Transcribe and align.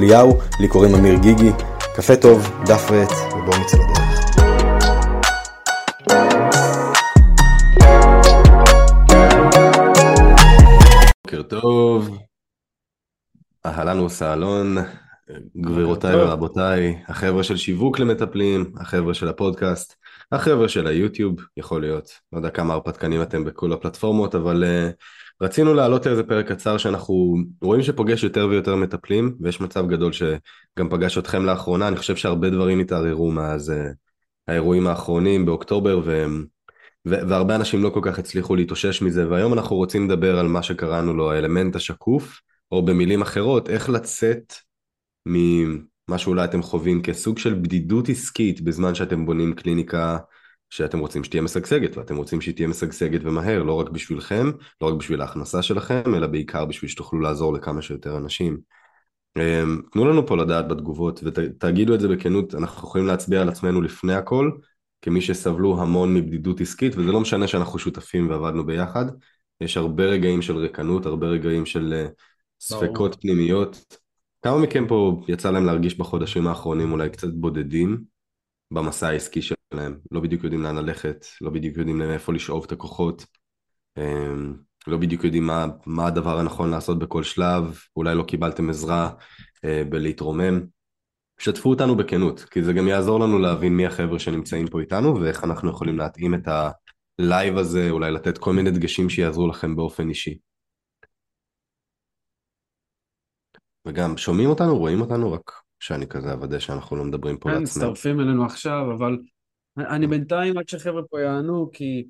אליהו, 0.00 0.38
לי 0.60 0.68
קוראים 0.68 0.94
אמיר 0.94 1.14
גיגי. 1.14 1.50
קפה 1.96 2.16
טוב, 2.16 2.50
דף 2.66 2.90
ועט, 2.90 3.12
ובואו 3.32 3.60
נצא 3.60 3.76
לדרך. 3.76 4.00
בוקר 11.26 11.42
טוב, 11.42 12.18
אהלן 13.66 14.00
וסהלון, 14.00 14.76
גבירותיי 15.56 16.16
ורבותיי, 16.16 16.98
החבר'ה 17.08 17.42
של 17.42 17.56
שיווק 17.56 17.98
למטפלים, 17.98 18.72
החבר'ה 18.76 19.14
של 19.14 19.28
הפודקאסט, 19.28 19.94
החבר'ה 20.32 20.68
של 20.68 20.86
היוטיוב, 20.86 21.40
יכול 21.56 21.80
להיות, 21.80 22.10
לא 22.32 22.38
יודע 22.38 22.50
כמה 22.50 22.74
הרפתקנים 22.74 23.22
אתם 23.22 23.44
בכל 23.44 23.72
הפלטפורמות, 23.72 24.34
אבל 24.34 24.64
uh, 24.64 24.92
רצינו 25.42 25.74
להעלות 25.74 26.06
איזה 26.06 26.22
פרק 26.22 26.52
קצר 26.52 26.78
שאנחנו 26.78 27.36
רואים 27.62 27.82
שפוגש 27.82 28.24
יותר 28.24 28.46
ויותר 28.50 28.76
מטפלים, 28.76 29.36
ויש 29.40 29.60
מצב 29.60 29.88
גדול 29.88 30.12
שגם 30.12 30.88
פגש 30.90 31.18
אתכם 31.18 31.44
לאחרונה, 31.44 31.88
אני 31.88 31.96
חושב 31.96 32.16
שהרבה 32.16 32.50
דברים 32.50 32.80
התערערו 32.80 33.30
מאז 33.30 33.70
uh, 33.70 33.94
האירועים 34.48 34.86
האחרונים 34.86 35.46
באוקטובר. 35.46 36.00
ו- 36.04 36.26
והרבה 37.06 37.56
אנשים 37.56 37.82
לא 37.82 37.90
כל 37.90 38.00
כך 38.02 38.18
הצליחו 38.18 38.56
להתאושש 38.56 39.02
מזה, 39.02 39.28
והיום 39.28 39.52
אנחנו 39.52 39.76
רוצים 39.76 40.10
לדבר 40.10 40.38
על 40.38 40.48
מה 40.48 40.62
שקראנו 40.62 41.14
לו 41.14 41.32
האלמנט 41.32 41.76
השקוף, 41.76 42.40
או 42.72 42.84
במילים 42.84 43.22
אחרות, 43.22 43.70
איך 43.70 43.90
לצאת 43.90 44.54
ממה 45.26 46.18
שאולי 46.18 46.44
אתם 46.44 46.62
חווים 46.62 47.02
כסוג 47.02 47.38
של 47.38 47.54
בדידות 47.54 48.08
עסקית 48.08 48.60
בזמן 48.60 48.94
שאתם 48.94 49.26
בונים 49.26 49.52
קליניקה 49.52 50.18
שאתם 50.70 50.98
רוצים 50.98 51.24
שתהיה 51.24 51.42
משגשגת, 51.42 51.96
ואתם 51.96 52.16
רוצים 52.16 52.40
שהיא 52.40 52.54
תהיה 52.54 52.68
משגשגת 52.68 53.20
ומהר, 53.24 53.62
לא 53.62 53.80
רק 53.80 53.88
בשבילכם, 53.88 54.50
לא 54.80 54.86
רק 54.86 54.94
בשביל 54.94 55.20
ההכנסה 55.20 55.62
שלכם, 55.62 56.14
אלא 56.14 56.26
בעיקר 56.26 56.64
בשביל 56.64 56.90
שתוכלו 56.90 57.20
לעזור 57.20 57.52
לכמה 57.52 57.82
שיותר 57.82 58.16
אנשים. 58.16 58.58
אמ, 59.36 59.80
תנו 59.92 60.04
לנו 60.08 60.26
פה 60.26 60.36
לדעת 60.36 60.68
בתגובות 60.68 61.20
ותגידו 61.24 61.94
את 61.94 62.00
זה 62.00 62.08
בכנות, 62.08 62.54
אנחנו 62.54 62.88
יכולים 62.88 63.06
להצביע 63.06 63.40
על 63.40 63.48
עצמנו 63.48 63.82
לפני 63.82 64.14
הכל, 64.14 64.50
כמי 65.02 65.20
שסבלו 65.20 65.82
המון 65.82 66.14
מבדידות 66.14 66.60
עסקית, 66.60 66.96
וזה 66.96 67.12
לא 67.12 67.20
משנה 67.20 67.46
שאנחנו 67.46 67.78
שותפים 67.78 68.30
ועבדנו 68.30 68.66
ביחד, 68.66 69.04
יש 69.60 69.76
הרבה 69.76 70.04
רגעים 70.04 70.42
של 70.42 70.56
ריקנות, 70.56 71.06
הרבה 71.06 71.26
רגעים 71.26 71.66
של 71.66 71.92
אה, 71.92 72.06
ספקות 72.60 73.16
פנימיות. 73.20 73.96
כמה 74.42 74.58
מכם 74.58 74.86
פה 74.88 75.22
יצא 75.28 75.50
להם 75.50 75.66
להרגיש 75.66 75.98
בחודשים 75.98 76.46
האחרונים 76.46 76.92
אולי 76.92 77.10
קצת 77.10 77.28
בודדים 77.28 78.04
במסע 78.70 79.08
העסקי 79.08 79.42
שלהם, 79.42 79.98
לא 80.10 80.20
בדיוק 80.20 80.44
יודעים 80.44 80.62
לאן 80.62 80.76
ללכת, 80.76 81.26
לא 81.40 81.50
בדיוק 81.50 81.76
יודעים 81.76 81.98
מאיפה 81.98 82.32
לשאוב 82.32 82.64
את 82.64 82.72
הכוחות, 82.72 83.26
אמ, 83.98 84.54
לא 84.86 84.96
בדיוק 84.96 85.24
יודעים 85.24 85.46
מה, 85.46 85.66
מה 85.86 86.06
הדבר 86.06 86.38
הנכון 86.38 86.70
לעשות 86.70 86.98
בכל 86.98 87.22
שלב, 87.22 87.78
אולי 87.96 88.14
לא 88.14 88.22
קיבלתם 88.22 88.70
עזרה 88.70 89.10
אה, 89.64 89.82
בלהתרומם. 89.90 90.60
שתפו 91.38 91.70
אותנו 91.70 91.96
בכנות, 91.96 92.40
כי 92.40 92.62
זה 92.62 92.72
גם 92.72 92.88
יעזור 92.88 93.20
לנו 93.20 93.38
להבין 93.38 93.76
מי 93.76 93.86
החבר'ה 93.86 94.18
שנמצאים 94.18 94.66
פה 94.68 94.80
איתנו 94.80 95.20
ואיך 95.20 95.44
אנחנו 95.44 95.70
יכולים 95.70 95.98
להתאים 95.98 96.34
את 96.34 96.48
ה 97.18 97.26
live 97.26 97.56
הזה, 97.56 97.90
אולי 97.90 98.10
לתת 98.10 98.38
כל 98.38 98.52
מיני 98.52 98.70
דגשים 98.70 99.10
שיעזרו 99.10 99.48
לכם 99.48 99.76
באופן 99.76 100.08
אישי. 100.08 100.38
וגם 103.86 104.16
שומעים 104.16 104.48
אותנו, 104.48 104.78
רואים 104.78 105.00
אותנו, 105.00 105.32
רק 105.32 105.59
שאני 105.80 106.06
כזה 106.06 106.32
אוודא 106.32 106.58
שאנחנו 106.58 106.96
לא 106.96 107.04
מדברים 107.04 107.38
פה 107.38 107.48
כן, 107.48 107.60
לעצמנו. 107.60 107.86
מצטרפים 107.86 108.20
אלינו 108.20 108.44
עכשיו, 108.44 108.92
אבל 108.96 109.18
אני 109.76 110.06
בינתיים 110.06 110.58
עד 110.58 110.68
שחבר'ה 110.68 111.02
פה 111.10 111.20
יענו, 111.20 111.70
כי 111.72 112.06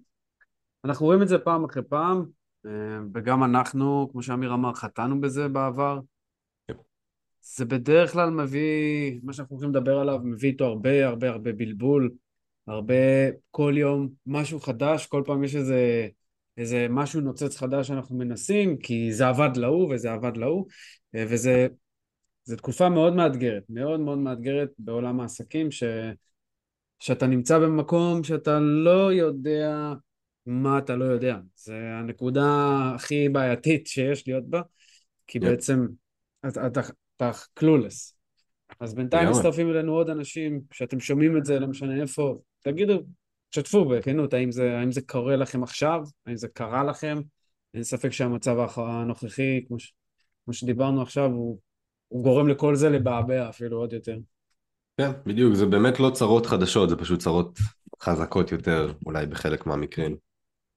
אנחנו 0.85 1.07
רואים 1.07 1.23
את 1.23 1.29
זה 1.29 1.39
פעם 1.39 1.65
אחרי 1.65 1.83
פעם, 1.89 2.25
אה, 2.67 2.71
וגם 3.15 3.45
אנחנו, 3.45 4.09
כמו 4.13 4.23
שאמיר 4.23 4.55
אמר, 4.55 4.75
חטאנו 4.75 5.21
בזה 5.21 5.49
בעבר. 5.49 6.01
כן. 6.69 6.75
זה 7.41 7.65
בדרך 7.65 8.13
כלל 8.13 8.31
מביא, 8.31 9.21
מה 9.23 9.33
שאנחנו 9.33 9.57
הולכים 9.57 9.71
לדבר 9.75 9.99
עליו, 9.99 10.19
מביא 10.25 10.51
איתו 10.51 10.65
הרבה 10.65 11.07
הרבה 11.07 11.29
הרבה 11.29 11.53
בלבול, 11.53 12.11
הרבה, 12.67 12.95
כל 13.51 13.75
יום 13.77 14.09
משהו 14.27 14.61
חדש, 14.61 15.07
כל 15.07 15.23
פעם 15.27 15.45
יש 15.45 15.57
איזה, 15.57 16.09
איזה 16.57 16.87
משהו 16.91 17.21
נוצץ 17.21 17.57
חדש 17.57 17.89
שאנחנו 17.89 18.17
מנסים, 18.17 18.77
כי 18.77 19.13
זה 19.13 19.29
עבד 19.29 19.57
להוא 19.57 19.95
וזה 19.95 20.13
עבד 20.13 20.37
להוא, 20.37 20.67
אה, 21.15 21.25
וזה 21.29 21.69
זו 22.45 22.57
תקופה 22.57 22.89
מאוד 22.89 23.15
מאתגרת, 23.15 23.63
מאוד 23.69 24.01
מאוד 24.01 24.19
מאתגרת 24.19 24.69
בעולם 24.79 25.21
העסקים, 25.21 25.71
ש... 25.71 25.83
שאתה 26.99 27.27
נמצא 27.27 27.59
במקום 27.59 28.25
שאתה 28.25 28.59
לא 28.61 29.13
יודע 29.13 29.93
מה 30.47 30.79
אתה 30.79 30.97
לא 30.97 31.05
יודע. 31.05 31.37
זה 31.55 31.77
הנקודה 32.01 32.47
הכי 32.95 33.29
בעייתית 33.29 33.87
שיש 33.87 34.29
להיות 34.29 34.45
בה, 34.49 34.63
כי 35.27 35.39
yeah. 35.39 35.43
בעצם 35.43 35.87
אתה, 36.49 36.67
אתה, 36.67 36.81
אתה 37.17 37.31
קלולס. 37.55 38.17
אז 38.81 38.95
בינתיים 38.95 39.29
yeah. 39.29 39.31
מצטרפים 39.31 39.71
אלינו 39.71 39.93
עוד 39.93 40.11
אנשים 40.11 40.61
שאתם 40.73 41.01
שומעים 41.01 41.37
את 41.37 41.45
זה, 41.45 41.59
לא 41.59 41.67
משנה 41.67 42.03
איפה, 42.03 42.39
תגידו, 42.61 43.03
תשתפו 43.51 43.85
בכנות, 43.85 44.35
האם 44.35 44.53
זה, 44.53 44.79
האם 44.79 44.93
זה 44.93 45.01
קורה 45.01 45.37
לכם 45.37 45.63
עכשיו, 45.63 46.03
האם 46.27 46.37
זה 46.37 46.49
קרה 46.49 46.85
לכם. 46.85 47.21
אין 47.75 47.83
ספק 47.83 48.11
שהמצב 48.11 48.57
הנוכחי, 48.77 49.65
כמו, 49.69 49.79
ש, 49.79 49.93
כמו 50.45 50.55
שדיברנו 50.55 51.03
עכשיו, 51.03 51.31
הוא 51.31 51.59
הוא 52.11 52.25
גורם 52.25 52.49
לכל 52.49 52.75
זה 52.75 52.89
לבעבע 52.89 53.49
אפילו 53.49 53.79
עוד 53.79 53.93
יותר. 53.93 54.19
כן, 54.97 55.11
בדיוק, 55.27 55.55
זה 55.55 55.67
באמת 55.67 56.01
לא 56.01 56.11
צרות 56.11 56.47
חדשות, 56.47 56.91
זה 56.91 56.97
פשוט 56.97 57.21
צרות 57.21 57.59
חזקות 58.03 58.53
יותר, 58.53 58.93
אולי 59.07 59.27
בחלק 59.27 59.67
מהמקרים. 59.67 60.17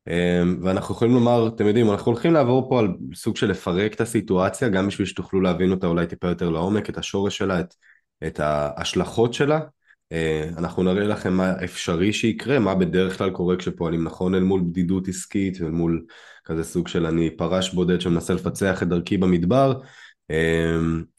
אמ, 0.07 0.59
ואנחנו 0.63 0.95
יכולים 0.95 1.13
לומר, 1.13 1.47
אתם 1.47 1.67
יודעים, 1.67 1.91
אנחנו 1.91 2.11
הולכים 2.11 2.33
לעבור 2.33 2.69
פה 2.69 2.79
על 2.79 2.87
סוג 3.13 3.37
של 3.37 3.49
לפרק 3.49 3.93
את 3.93 4.01
הסיטואציה, 4.01 4.69
גם 4.69 4.87
בשביל 4.87 5.07
שתוכלו 5.07 5.41
להבין 5.41 5.71
אותה 5.71 5.87
אולי 5.87 6.07
טיפה 6.07 6.27
יותר 6.27 6.49
לעומק, 6.49 6.89
את 6.89 6.97
השורש 6.97 7.37
שלה, 7.37 7.59
את, 7.59 7.73
את 8.27 8.39
ההשלכות 8.39 9.33
שלה. 9.33 9.59
אה, 10.11 10.49
אנחנו 10.57 10.83
נראה 10.83 11.07
לכם 11.07 11.33
מה 11.33 11.53
אפשרי 11.63 12.13
שיקרה, 12.13 12.59
מה 12.59 12.75
בדרך 12.75 13.17
כלל 13.17 13.29
קורה 13.29 13.55
כשפועלים 13.55 14.03
נכון 14.03 14.35
אל 14.35 14.43
מול 14.43 14.61
בדידות 14.61 15.07
עסקית, 15.07 15.61
אל 15.61 15.71
מול 15.71 16.05
כזה 16.45 16.63
סוג 16.63 16.87
של 16.87 17.05
אני 17.05 17.29
פרש 17.29 17.73
בודד 17.73 18.01
שמנסה 18.01 18.33
לפצח 18.33 18.83
את 18.83 18.87
דרכי 18.87 19.17
במדבר, 19.17 19.79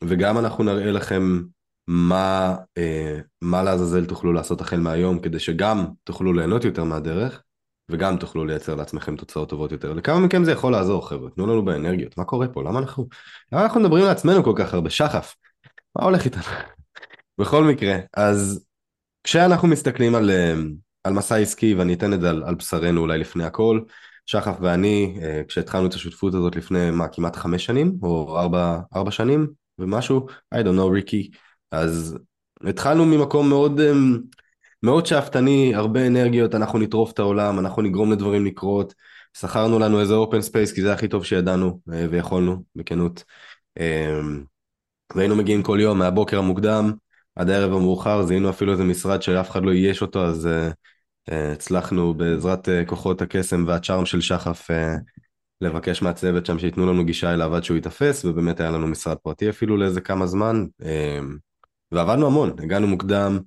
וגם 0.05 0.39
אנחנו 0.39 0.65
נראה 0.65 0.91
לכם 0.91 1.43
מה, 1.87 2.57
אה, 2.79 3.19
מה 3.43 3.63
לעזאזל 3.63 4.07
תוכלו 4.07 4.33
לעשות 4.33 4.61
החל 4.61 4.81
מהיום 4.81 5.19
כדי 5.19 5.39
שגם 5.39 5.87
תוכלו 6.05 6.33
ליהנות 6.33 6.65
יותר 6.65 6.85
מהדרך 6.85 7.43
וגם 7.91 8.17
תוכלו 8.17 8.45
לייצר 8.45 8.75
לעצמכם 8.75 9.17
תוצאות 9.17 9.49
טובות 9.49 9.73
יותר. 9.73 9.93
לכמה 9.93 10.21
מכם 10.21 10.45
זה 10.45 10.53
יכול 10.53 10.73
לעזור 10.73 11.09
חבר'ה? 11.09 11.31
תנו 11.31 11.47
לנו 11.47 11.65
באנרגיות, 11.65 12.19
מה 12.19 12.25
קורה 12.25 12.49
פה? 12.49 12.63
למה 12.63 12.79
אנחנו, 12.79 13.09
למה 13.53 13.63
אנחנו 13.63 13.81
מדברים 13.81 14.05
לעצמנו 14.05 14.45
כל 14.45 14.53
כך 14.57 14.75
הרבה? 14.75 14.91
שחף, 14.91 15.37
מה 15.99 16.05
הולך 16.05 16.25
איתנו? 16.25 16.43
בכל 17.41 17.65
מקרה, 17.65 17.97
אז 18.17 18.67
כשאנחנו 19.25 19.69
מסתכלים 19.69 20.15
על, 20.15 20.31
אה, 20.31 20.55
על 21.05 21.13
מסע 21.13 21.37
עסקי 21.37 21.75
ואני 21.75 21.95
אתן 21.95 22.13
את 22.13 22.21
זה 22.21 22.31
על, 22.31 22.43
על 22.47 22.55
בשרנו 22.55 23.01
אולי 23.01 23.19
לפני 23.19 23.45
הכל, 23.45 23.81
שחף 24.27 24.57
ואני, 24.61 25.19
אה, 25.23 25.43
כשהתחלנו 25.49 25.87
את 25.87 25.95
השותפות 25.95 26.35
הזאת 26.35 26.57
לפני 26.57 26.91
מה, 26.91 27.09
כמעט 27.09 27.37
חמש 27.37 27.65
שנים, 27.65 27.99
או 28.03 28.39
ארבע, 28.39 28.79
ארבע 28.97 29.11
שנים 29.11 29.47
ומשהו, 29.79 30.27
I 30.55 30.59
don't 30.59 30.79
know, 30.79 30.93
ריקי, 30.93 31.31
אז 31.71 32.19
התחלנו 32.67 33.05
ממקום 33.05 33.49
מאוד, 33.49 33.81
אמ, 33.81 34.19
מאוד 34.83 35.07
שאפתני, 35.07 35.75
הרבה 35.75 36.07
אנרגיות, 36.07 36.55
אנחנו 36.55 36.79
נטרוף 36.79 37.13
את 37.13 37.19
העולם, 37.19 37.59
אנחנו 37.59 37.83
נגרום 37.83 38.13
לדברים 38.13 38.47
לקרות, 38.47 38.95
שכרנו 39.39 39.79
לנו 39.79 40.01
איזה 40.01 40.15
open 40.15 40.43
space, 40.43 40.73
כי 40.73 40.83
זה 40.83 40.93
הכי 40.93 41.09
טוב 41.09 41.25
שידענו 41.25 41.81
אה, 41.93 42.07
ויכולנו, 42.11 42.65
בכנות. 42.77 43.25
והיינו 45.15 45.37
מגיעים 45.37 45.63
כל 45.63 45.79
יום 45.81 45.99
מהבוקר 45.99 46.39
המוקדם 46.39 46.93
עד 47.37 47.51
הערב 47.51 47.73
המאוחר, 47.73 48.23
זיהינו 48.23 48.51
אפילו 48.51 48.73
איזה 48.73 48.85
משרד 48.85 49.23
שאף 49.23 49.51
אחד 49.51 49.63
לא 49.63 49.71
אייש 49.73 50.03
אותו, 50.03 50.25
אז 50.25 50.47
אה, 50.47 50.71
הצלחנו 51.29 52.15
בעזרת 52.15 52.69
אה, 52.69 52.85
כוחות 52.85 53.23
הקסם 53.23 53.65
והצ'ארם 53.67 54.07
של 54.07 54.21
שחף 54.21 54.71
אה, 54.71 54.97
לבקש 55.61 56.03
מהצוות 56.03 56.47
שם 56.47 56.59
שייתנו 56.59 56.87
לנו 56.87 57.05
גישה 57.05 57.35
אליו 57.35 57.55
עד 57.57 57.65
שהוא 57.65 57.75
ייתפס, 57.75 58.25
ובאמת 58.25 58.61
היה 58.61 58.71
לנו 58.71 58.87
משרד 58.87 59.17
פרטי 59.17 59.51
אפילו 59.51 59.77
לאיזה 59.77 60.01
כמה 60.01 60.27
זמן, 60.27 60.65
ועבדנו 61.93 62.27
המון, 62.27 62.51
הגענו 62.59 62.87
מוקדם, 62.87 63.39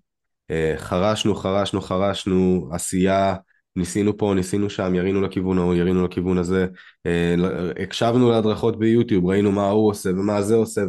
חרשנו, 0.77 1.35
חרשנו, 1.35 1.81
חרשנו, 1.81 2.69
עשייה 2.71 3.35
ניסינו 3.77 4.17
פה, 4.17 4.33
ניסינו 4.35 4.69
שם, 4.69 4.95
ירינו 4.95 5.21
לכיוון 5.21 5.57
ההוא, 5.57 5.75
ירינו 5.75 6.05
לכיוון 6.05 6.37
הזה, 6.37 6.67
אה, 7.05 7.35
הקשבנו 7.83 8.29
להדרכות 8.31 8.79
ביוטיוב, 8.79 9.25
ראינו 9.25 9.51
מה 9.51 9.69
הוא 9.69 9.89
עושה 9.89 10.09
ומה 10.09 10.41
זה 10.41 10.55
עושה, 10.55 10.81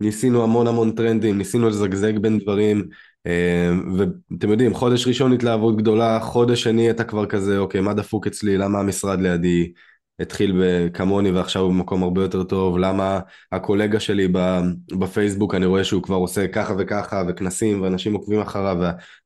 וניסינו 0.00 0.42
המון 0.42 0.66
המון 0.66 0.92
טרנדים, 0.92 1.38
ניסינו 1.38 1.68
לזגזג 1.68 2.18
בין 2.18 2.38
דברים, 2.38 2.78
אה, 2.78 2.84
ואתם 3.96 4.50
יודעים, 4.50 4.74
חודש 4.74 5.06
ראשון 5.06 5.32
התלהבות 5.32 5.76
גדולה, 5.76 6.20
חודש 6.20 6.62
שני 6.62 6.90
אתה 6.90 7.04
כבר 7.04 7.26
כזה, 7.26 7.58
אוקיי, 7.58 7.80
מה 7.80 7.94
דפוק 7.94 8.26
אצלי, 8.26 8.58
למה 8.58 8.80
המשרד 8.80 9.20
לידי 9.20 9.72
התחיל 10.20 10.62
כמוני 10.94 11.30
ועכשיו 11.30 11.62
הוא 11.62 11.70
במקום 11.70 12.02
הרבה 12.02 12.22
יותר 12.22 12.42
טוב, 12.42 12.78
למה 12.78 13.20
הקולגה 13.52 14.00
שלי 14.00 14.28
בפייסבוק, 14.98 15.54
אני 15.54 15.66
רואה 15.66 15.84
שהוא 15.84 16.02
כבר 16.02 16.16
עושה 16.16 16.48
ככה 16.48 16.74
וככה, 16.78 17.22
וכנסים, 17.28 17.82
ואנשים 17.82 18.14
עוקבים 18.14 18.40
אחריו, 18.40 18.76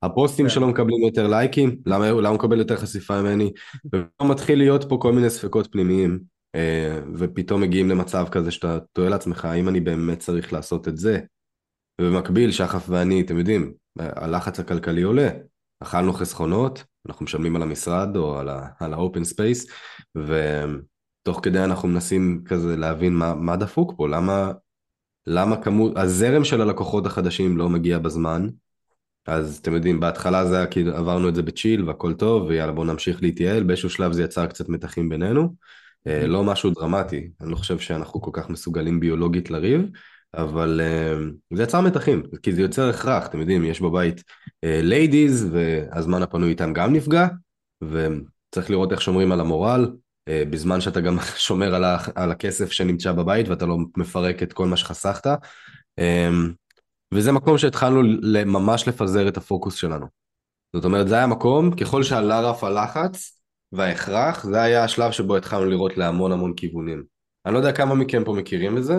והפוסטים 0.02 0.46
כן. 0.46 0.50
שלו 0.50 0.68
מקבלים 0.68 1.02
יותר 1.02 1.26
לייקים, 1.26 1.76
למה, 1.86 2.10
למה 2.10 2.28
הוא 2.28 2.34
מקבל 2.34 2.58
יותר 2.58 2.76
חשיפה 2.76 3.22
ממני, 3.22 3.52
ומתחיל 4.22 4.58
להיות 4.58 4.84
פה 4.88 4.98
כל 5.00 5.12
מיני 5.12 5.30
ספקות 5.30 5.72
פנימיים, 5.72 6.18
אה, 6.54 6.98
ופתאום 7.14 7.60
מגיעים 7.60 7.90
למצב 7.90 8.26
כזה 8.30 8.50
שאתה 8.50 8.78
תוהה 8.92 9.08
לעצמך, 9.08 9.44
האם 9.44 9.68
אני 9.68 9.80
באמת 9.80 10.18
צריך 10.18 10.52
לעשות 10.52 10.88
את 10.88 10.96
זה? 10.96 11.18
ובמקביל, 12.00 12.50
שחף 12.50 12.84
ואני, 12.88 13.20
אתם 13.20 13.38
יודעים, 13.38 13.72
הלחץ 13.98 14.60
הכלכלי 14.60 15.02
עולה. 15.02 15.28
אכלנו 15.80 16.12
חסכונות, 16.12 16.84
אנחנו 17.08 17.24
משלמים 17.24 17.56
על 17.56 17.62
המשרד 17.62 18.16
או 18.16 18.38
על 18.38 18.48
ה-open 18.94 19.34
space, 19.34 19.72
ותוך 20.16 21.40
כדי 21.42 21.64
אנחנו 21.64 21.88
מנסים 21.88 22.42
כזה 22.46 22.76
להבין 22.76 23.14
מה, 23.14 23.34
מה 23.34 23.56
דפוק 23.56 23.94
פה, 23.96 24.08
למה, 24.08 24.52
למה 25.26 25.56
כמות, 25.62 25.92
הזרם 25.96 26.44
של 26.44 26.60
הלקוחות 26.60 27.06
החדשים 27.06 27.56
לא 27.56 27.68
מגיע 27.68 27.98
בזמן, 27.98 28.48
אז 29.26 29.58
אתם 29.62 29.74
יודעים, 29.74 30.00
בהתחלה 30.00 30.46
זה 30.46 30.56
היה 30.56 30.66
כאילו 30.66 30.96
עברנו 30.96 31.28
את 31.28 31.34
זה 31.34 31.42
בצ'יל 31.42 31.88
והכל 31.88 32.14
טוב, 32.14 32.42
ויאללה 32.46 32.72
בוא 32.72 32.84
נמשיך 32.84 33.22
להתייעל, 33.22 33.62
באיזשהו 33.62 33.90
שלב 33.90 34.12
זה 34.12 34.22
יצר 34.22 34.46
קצת 34.46 34.68
מתחים 34.68 35.08
בינינו, 35.08 35.54
אה, 36.06 36.26
לא 36.26 36.44
משהו 36.44 36.70
דרמטי, 36.70 37.30
אני 37.40 37.50
לא 37.50 37.56
חושב 37.56 37.78
שאנחנו 37.78 38.20
כל 38.20 38.30
כך 38.32 38.48
מסוגלים 38.50 39.00
ביולוגית 39.00 39.50
לריב, 39.50 39.80
אבל 40.36 40.80
uh, 40.80 41.56
זה 41.56 41.62
יצר 41.62 41.80
מתחים, 41.80 42.22
כי 42.42 42.52
זה 42.52 42.62
יוצר 42.62 42.88
הכרח, 42.88 43.26
אתם 43.26 43.40
יודעים, 43.40 43.64
יש 43.64 43.80
בבית 43.80 44.22
ladies, 44.62 45.44
uh, 45.44 45.48
והזמן 45.52 46.22
הפנוי 46.22 46.50
איתם 46.50 46.72
גם 46.72 46.92
נפגע, 46.92 47.26
וצריך 47.82 48.70
לראות 48.70 48.92
איך 48.92 49.00
שומרים 49.00 49.32
על 49.32 49.40
המורל, 49.40 49.92
uh, 50.30 50.48
בזמן 50.50 50.80
שאתה 50.80 51.00
גם 51.00 51.16
שומר 51.46 51.74
על, 51.74 51.84
על 52.14 52.30
הכסף 52.30 52.72
שנמצא 52.72 53.12
בבית 53.12 53.48
ואתה 53.48 53.66
לא 53.66 53.76
מפרק 53.96 54.42
את 54.42 54.52
כל 54.52 54.66
מה 54.66 54.76
שחסכת. 54.76 55.26
וזה 57.14 57.32
מקום 57.32 57.58
שהתחלנו 57.58 58.02
ממש 58.46 58.88
לפזר 58.88 59.28
את 59.28 59.36
הפוקוס 59.36 59.74
שלנו. 59.74 60.06
זאת 60.76 60.84
אומרת, 60.84 61.08
זה 61.08 61.14
היה 61.14 61.26
מקום, 61.26 61.76
ככל 61.76 62.02
שעלה 62.02 62.40
רף 62.40 62.64
הלחץ 62.64 63.40
וההכרח, 63.72 64.44
זה 64.44 64.62
היה 64.62 64.84
השלב 64.84 65.12
שבו 65.12 65.36
התחלנו 65.36 65.64
לראות 65.64 65.96
להמון 65.96 66.32
המון 66.32 66.54
כיוונים. 66.54 67.04
אני 67.46 67.54
לא 67.54 67.58
יודע 67.58 67.72
כמה 67.72 67.94
מכם 67.94 68.24
פה 68.24 68.32
מכירים 68.32 68.78
את 68.78 68.84
זה, 68.84 68.98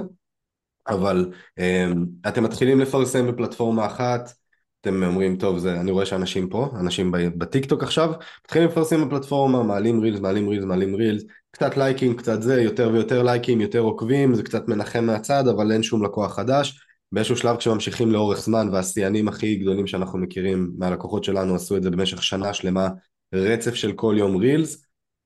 אבל 0.87 1.31
um, 1.59 1.97
אתם 2.27 2.43
מתחילים 2.43 2.79
לפרסם 2.79 3.27
בפלטפורמה 3.27 3.85
אחת, 3.85 4.33
אתם 4.81 5.03
אומרים, 5.03 5.37
טוב, 5.37 5.57
זה, 5.57 5.79
אני 5.79 5.91
רואה 5.91 6.05
שאנשים 6.05 6.49
פה, 6.49 6.69
אנשים 6.79 7.11
בטיקטוק 7.11 7.83
עכשיו, 7.83 8.11
מתחילים 8.45 8.69
לפרסם 8.69 9.07
בפלטפורמה, 9.07 9.63
מעלים 9.63 9.99
רילס, 9.99 10.19
מעלים 10.19 10.49
רילס, 10.49 10.65
מעלים 10.65 10.95
רילס, 10.95 11.23
קצת 11.51 11.77
לייקים, 11.77 12.17
קצת 12.17 12.41
זה, 12.41 12.61
יותר 12.61 12.89
ויותר 12.93 13.23
לייקים, 13.23 13.61
יותר 13.61 13.79
עוקבים, 13.79 14.35
זה 14.35 14.43
קצת 14.43 14.67
מנחם 14.67 15.05
מהצד, 15.05 15.47
אבל 15.47 15.71
אין 15.71 15.83
שום 15.83 16.03
לקוח 16.03 16.35
חדש. 16.35 16.79
באיזשהו 17.11 17.37
שלב 17.37 17.57
כשממשיכים 17.57 18.11
לאורך 18.11 18.39
זמן, 18.39 18.69
והשיאנים 18.71 19.27
הכי 19.27 19.55
גדולים 19.55 19.87
שאנחנו 19.87 20.19
מכירים 20.19 20.71
מהלקוחות 20.77 21.23
שלנו 21.23 21.55
עשו 21.55 21.77
את 21.77 21.83
זה 21.83 21.91
במשך 21.91 22.23
שנה 22.23 22.53
שלמה, 22.53 22.89
רצף 23.33 23.73
של 23.73 23.91
כל 23.91 24.15
יום 24.17 24.35
רילס, 24.35 24.85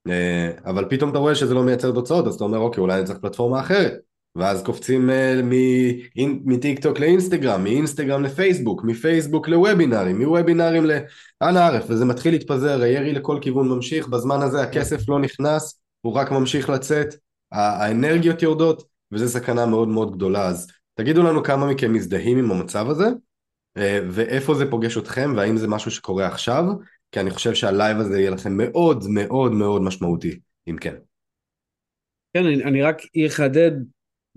אה, 0.10 0.52
אבל 0.66 0.86
פתאום 0.90 1.10
אתה 1.10 1.18
רואה 1.18 1.36
שזה 1.36 1.54
לא 1.54 1.64
מייצר 1.64 1.92
תוצאות, 1.92 2.28
אז 2.28 2.36
אתה 2.36 2.44
אומר, 2.44 2.58
אוקיי, 2.58 2.82
אולי 2.82 2.98
אני 2.98 3.06
צריך 3.06 3.20
פלטפורמה 3.20 3.60
אחרת. 3.60 4.09
ואז 4.36 4.64
קופצים 4.64 5.10
uh, 5.10 5.14
מטיק 6.46 6.80
טוק 6.80 7.00
לאינסטגרם, 7.00 7.64
מאינסטגרם 7.64 8.24
לפייסבוק, 8.24 8.84
מפייסבוק 8.84 9.48
לוובינארים, 9.48 10.22
מוובינארים 10.22 10.86
לאנה 10.86 11.68
ערף, 11.68 11.86
וזה 11.90 12.06
מתחיל 12.06 12.34
להתפזר, 12.34 12.82
הירי 12.82 13.14
לכל 13.14 13.38
כיוון 13.42 13.68
ממשיך, 13.68 14.08
בזמן 14.08 14.42
הזה 14.42 14.62
הכסף 14.62 15.10
לא 15.10 15.20
נכנס, 15.20 15.82
הוא 16.02 16.14
רק 16.14 16.32
ממשיך 16.32 16.70
לצאת, 16.70 17.16
האנרגיות 17.52 18.42
יורדות, 18.42 18.84
וזו 19.12 19.30
סכנה 19.30 19.66
מאוד 19.66 19.88
מאוד 19.88 20.16
גדולה. 20.16 20.48
אז 20.48 20.68
תגידו 20.94 21.24
לנו 21.24 21.44
כמה 21.44 21.72
מכם 21.72 21.94
מזדהים 21.94 22.38
עם 22.38 22.52
המצב 22.52 22.90
הזה, 22.90 23.08
אה, 23.78 24.00
ואיפה 24.10 24.56
זה 24.56 24.72
פוגש 24.72 24.98
אתכם, 24.98 25.34
והאם 25.38 25.58
זה 25.58 25.68
משהו 25.68 25.92
שקורה 25.92 26.28
עכשיו, 26.28 26.64
כי 27.12 27.20
אני 27.20 27.30
חושב 27.30 27.54
שה 27.54 27.73
live 27.73 27.98
הזה 27.98 28.20
יהיה 28.20 28.32
לכם 28.32 28.58
מאוד 28.58 29.04
מאוד 29.10 29.52
מאוד 29.52 29.82
משמעותי, 29.82 30.40
אם 30.68 30.78
כן. 30.78 30.96
כן, 32.34 32.46
אני 32.46 32.82
רק 32.82 33.02
אחדד 33.28 33.72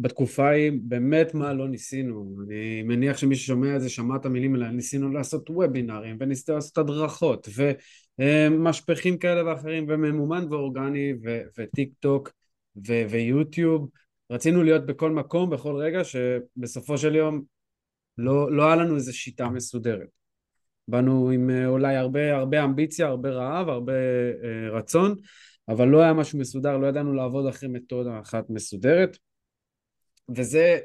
בתקופה 0.02 0.48
ההיא 0.48 0.72
באמת 0.82 1.34
מה 1.34 1.52
לא 1.52 1.68
ניסינו, 1.68 2.36
אני 2.46 2.82
מניח 2.82 3.16
שמי 3.16 3.34
ששומע 3.34 3.76
את 3.76 3.80
זה 3.80 3.88
שמע 3.88 4.16
את 4.16 4.26
המילים 4.26 4.54
האלה, 4.54 4.70
ניסינו 4.70 5.10
לעשות 5.10 5.50
וובינארים 5.50 6.16
וניסינו 6.20 6.56
לעשות 6.56 6.78
הדרכות 6.78 7.48
ומשפכים 8.18 9.18
כאלה 9.18 9.46
ואחרים 9.46 9.86
וממומן 9.88 10.46
ואורגני 10.50 11.12
ו- 11.24 11.42
וטיק 11.58 11.92
טוק 12.00 12.30
ו- 12.86 13.04
ויוטיוב, 13.10 13.88
רצינו 14.30 14.62
להיות 14.62 14.86
בכל 14.86 15.10
מקום 15.10 15.50
בכל 15.50 15.76
רגע 15.76 16.00
שבסופו 16.04 16.98
של 16.98 17.14
יום 17.14 17.42
לא, 18.18 18.52
לא 18.52 18.66
היה 18.66 18.76
לנו 18.76 18.94
איזו 18.94 19.16
שיטה 19.16 19.48
מסודרת. 19.48 20.08
באנו 20.88 21.30
עם 21.30 21.50
אה, 21.50 21.66
אולי 21.66 21.96
הרבה, 21.96 22.36
הרבה 22.36 22.64
אמביציה, 22.64 23.06
הרבה 23.06 23.30
רעב, 23.30 23.68
הרבה 23.68 23.92
אה, 23.92 24.70
רצון, 24.78 25.14
אבל 25.68 25.88
לא 25.88 26.00
היה 26.00 26.12
משהו 26.12 26.38
מסודר, 26.38 26.76
לא 26.76 26.86
ידענו 26.86 27.12
לעבוד 27.12 27.46
אחרי 27.46 27.68
מתודה 27.68 28.20
אחת 28.20 28.44
מסודרת. 28.50 29.18
וזה 30.36 30.78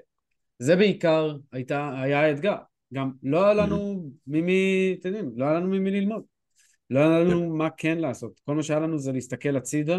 זה 0.59 0.75
בעיקר 0.75 1.37
הייתה, 1.51 1.99
היה 2.01 2.21
האתגר. 2.21 2.55
גם 2.93 3.11
לא 3.23 3.45
היה 3.45 3.53
לנו 3.53 4.09
ממי, 4.27 4.95
אתם 4.99 5.09
יודעים, 5.09 5.31
לא 5.35 5.45
היה 5.45 5.53
לנו 5.53 5.67
ממי 5.67 5.91
ללמוד. 5.91 6.23
לא 6.89 6.99
היה 6.99 7.19
לנו 7.19 7.39
כן. 7.39 7.49
מה 7.49 7.69
כן 7.69 7.97
לעשות. 7.97 8.39
כל 8.45 8.55
מה 8.55 8.63
שהיה 8.63 8.79
לנו 8.79 8.99
זה 8.99 9.11
להסתכל 9.11 9.57
הצידה, 9.57 9.97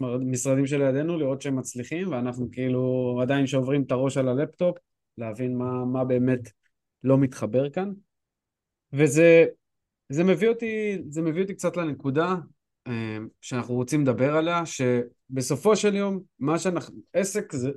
המשרדים 0.00 0.66
שלידינו, 0.66 1.18
לראות 1.18 1.42
שהם 1.42 1.56
מצליחים, 1.56 2.12
ואנחנו 2.12 2.48
כאילו 2.52 3.18
עדיין 3.22 3.46
שוברים 3.46 3.82
את 3.82 3.92
הראש 3.92 4.16
על 4.16 4.28
הלפטופ, 4.28 4.78
להבין 5.18 5.58
מה, 5.58 5.84
מה 5.84 6.04
באמת 6.04 6.50
לא 7.04 7.18
מתחבר 7.18 7.70
כאן. 7.70 7.92
וזה 8.92 9.44
זה 10.08 10.24
מביא 10.24 10.48
אותי, 10.48 10.98
זה 11.08 11.22
מביא 11.22 11.42
אותי 11.42 11.54
קצת 11.54 11.76
לנקודה 11.76 12.34
אה, 12.86 13.18
שאנחנו 13.40 13.74
רוצים 13.74 14.02
לדבר 14.02 14.36
עליה, 14.36 14.62
שבסופו 14.66 15.76
של 15.76 15.94
יום, 15.94 16.20
מה 16.38 16.58
שאנחנו, 16.58 16.96
עסק 17.12 17.52
זה, 17.52 17.70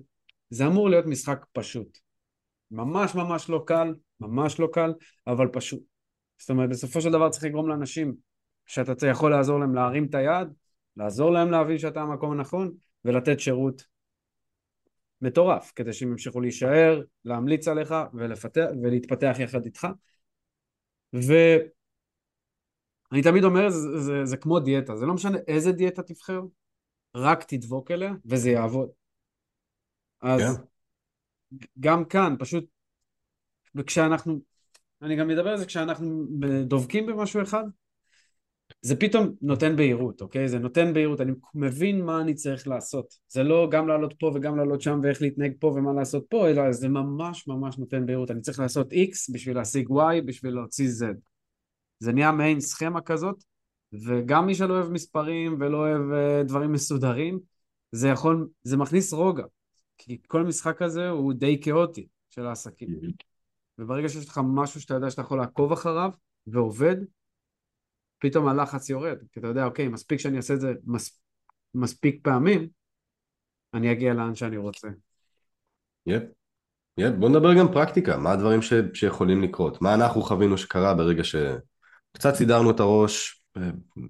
זה 0.50 0.68
אמור 0.68 0.90
להיות 0.90 1.06
משחק 1.06 1.46
פשוט. 1.52 1.98
ממש 2.72 3.16
ממש 3.16 3.50
לא 3.50 3.64
קל, 3.68 3.94
ממש 4.20 4.60
לא 4.60 4.68
קל, 4.74 4.94
אבל 5.28 5.48
פשוט. 5.48 5.80
זאת 6.38 6.50
אומרת, 6.50 6.70
בסופו 6.70 7.02
של 7.02 7.12
דבר 7.12 7.30
צריך 7.30 7.44
לגרום 7.44 7.70
לאנשים 7.70 8.16
שאתה 8.66 9.08
יכול 9.08 9.32
לעזור 9.32 9.60
להם 9.60 9.76
להרים 9.76 10.06
את 10.06 10.16
היד, 10.16 10.48
לעזור 10.98 11.32
להם 11.32 11.52
להבין 11.52 11.78
שאתה 11.78 12.02
המקום 12.02 12.32
הנכון, 12.32 12.72
ולתת 13.06 13.40
שירות 13.40 13.84
מטורף, 15.22 15.72
כדי 15.76 15.94
שהם 15.94 16.12
ימשיכו 16.12 16.42
להישאר, 16.42 17.02
להמליץ 17.26 17.68
עליך 17.68 17.96
ולפתח, 18.14 18.66
ולהתפתח 18.84 19.36
יחד 19.40 19.66
איתך. 19.66 19.88
ואני 21.14 21.72
תמיד 23.24 23.44
אומר, 23.44 23.70
זה, 23.70 24.00
זה, 24.00 24.26
זה 24.26 24.38
כמו 24.38 24.60
דיאטה, 24.60 24.96
זה 24.96 25.06
לא 25.06 25.14
משנה 25.14 25.38
איזה 25.48 25.72
דיאטה 25.72 26.04
תבחר, 26.04 26.42
רק 27.16 27.44
תדבוק 27.44 27.92
אליה 27.92 28.14
וזה 28.26 28.50
יעבוד. 28.50 28.90
אז. 30.22 30.42
כן. 30.42 30.64
גם 31.80 32.06
כאן, 32.06 32.36
פשוט, 32.40 32.66
וכשאנחנו, 33.76 34.40
אני 35.02 35.16
גם 35.16 35.28
מדבר 35.28 35.50
על 35.50 35.58
זה 35.58 35.66
כשאנחנו 35.66 36.26
דובקים 36.66 37.06
במשהו 37.06 37.42
אחד, 37.42 37.64
זה 38.82 38.96
פתאום 38.96 39.36
נותן 39.42 39.76
בהירות, 39.76 40.22
אוקיי? 40.22 40.48
זה 40.48 40.60
נותן 40.60 40.94
בהירות, 40.94 41.22
אני 41.22 41.32
מבין 41.54 42.06
מה 42.06 42.22
אני 42.22 42.34
צריך 42.34 42.68
לעשות. 42.68 43.14
זה 43.28 43.44
לא 43.44 43.68
גם 43.72 43.88
לעלות 43.88 44.14
פה 44.20 44.32
וגם 44.36 44.58
לעלות 44.58 44.82
שם 44.82 45.00
ואיך 45.04 45.22
להתנהג 45.22 45.54
פה 45.60 45.68
ומה 45.68 45.94
לעשות 45.94 46.26
פה, 46.30 46.50
אלא 46.50 46.72
זה 46.72 46.90
ממש 46.90 47.48
ממש 47.48 47.78
נותן 47.78 48.06
בהירות. 48.06 48.32
אני 48.32 48.42
צריך 48.42 48.60
לעשות 48.60 48.94
X 48.94 49.34
בשביל 49.34 49.58
להשיג 49.58 49.90
Y, 49.90 50.22
בשביל 50.26 50.54
להוציא 50.54 50.88
Z. 50.88 51.06
זה 52.00 52.14
נהיה 52.14 52.32
מעין 52.32 52.60
סכמה 52.60 53.02
כזאת, 53.02 53.44
וגם 54.06 54.46
מי 54.46 54.56
שלא 54.56 54.74
אוהב 54.74 54.90
מספרים 54.90 55.58
ולא 55.60 55.78
אוהב 55.78 56.02
uh, 56.02 56.48
דברים 56.48 56.72
מסודרים, 56.72 57.40
זה 57.92 58.08
יכול, 58.08 58.48
זה 58.64 58.78
מכניס 58.78 59.14
רוגע. 59.14 59.44
כי 59.98 60.18
כל 60.28 60.44
משחק 60.44 60.82
הזה 60.82 61.10
הוא 61.10 61.34
די 61.34 61.62
כאוטי 61.62 62.08
של 62.30 62.46
העסקים. 62.46 62.90
וברגע 63.78 64.10
שיש 64.10 64.28
לך 64.28 64.40
משהו 64.44 64.82
שאתה 64.82 64.94
יודע 64.94 65.10
שאתה 65.10 65.22
יכול 65.22 65.38
לעקוב 65.38 65.72
אחריו 65.72 66.12
ועובד, 66.48 66.96
פתאום 68.20 68.48
הלחץ 68.48 68.90
יורד. 68.90 69.18
כי 69.32 69.40
אתה 69.40 69.48
יודע, 69.48 69.66
אוקיי, 69.66 69.88
מספיק 69.88 70.20
שאני 70.20 70.38
אעשה 70.38 70.54
את 70.54 70.62
זה 70.62 70.74
מס, 70.86 71.22
מספיק 71.74 72.20
פעמים, 72.24 72.68
אני 73.74 73.92
אגיע 73.92 74.14
לאן 74.14 74.36
שאני 74.36 74.58
רוצה. 74.58 74.88
Yep. 76.06 76.24
Yep, 76.98 77.14
בוא 77.20 77.30
נדבר 77.30 77.54
גם 77.60 77.74
פרקטיקה, 77.74 78.18
מה 78.18 78.32
הדברים 78.32 78.62
ש, 78.62 78.74
שיכולים 78.94 79.42
לקרות, 79.42 79.82
מה 79.82 79.94
אנחנו 79.94 80.22
חווינו 80.22 80.58
שקרה 80.58 80.94
ברגע 80.94 81.24
שקצת 81.24 82.36
סידרנו 82.36 82.72
את 82.72 82.80
הראש, 82.80 83.37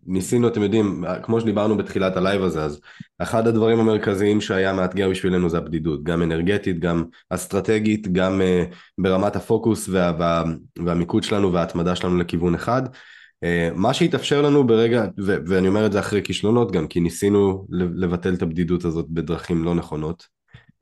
ניסינו, 0.06 0.48
אתם 0.48 0.62
יודעים, 0.62 1.04
כמו 1.24 1.42
שדיברנו 1.42 1.77
בתחילת 1.77 2.18
ה 2.17 2.23
live 2.23 2.44
הזה, 2.44 2.63
אז 2.63 2.80
אחד 3.20 3.48
הדברים 3.48 3.80
המרכזיים 3.80 4.42
שהיה 4.42 4.74
מאתגר 4.74 5.10
בשבילנו 5.10 5.50
זה 5.50 5.58
הבדידות, 5.58 6.04
גם 6.04 6.24
אנרגטית, 6.24 6.80
גם 6.80 7.04
אסטרטגית, 7.30 8.08
גם 8.12 8.42
uh, 8.42 8.75
ברמת 8.98 9.36
הפוקוס 9.36 9.89
וה, 9.89 10.13
וה, 10.20 10.44
והמיקוד 10.86 11.24
שלנו 11.24 11.54
וההתמדה 11.54 11.96
שלנו 11.96 12.18
לכיוון 12.18 12.56
אחד. 12.56 12.82
Uh, 12.86 13.74
מה 13.75 13.94
שהתאפשר 13.94 14.42
לנו 14.42 14.68
ברגע, 14.68 15.06
ו- 15.20 15.38
ואני 15.48 15.68
אומר 15.68 15.86
את 15.86 15.92
זה 15.92 16.00
אחרי 16.00 16.24
כישלונות 16.24 16.72
גם, 16.72 16.88
כי 16.88 17.00
ניסינו 17.00 17.68
לבטל 17.72 18.34
את 18.34 18.42
הבדידות 18.42 18.86
הזאת 18.86 19.06
בדרכים 19.10 19.63
לא 19.63 19.75
נכונות, 19.75 20.27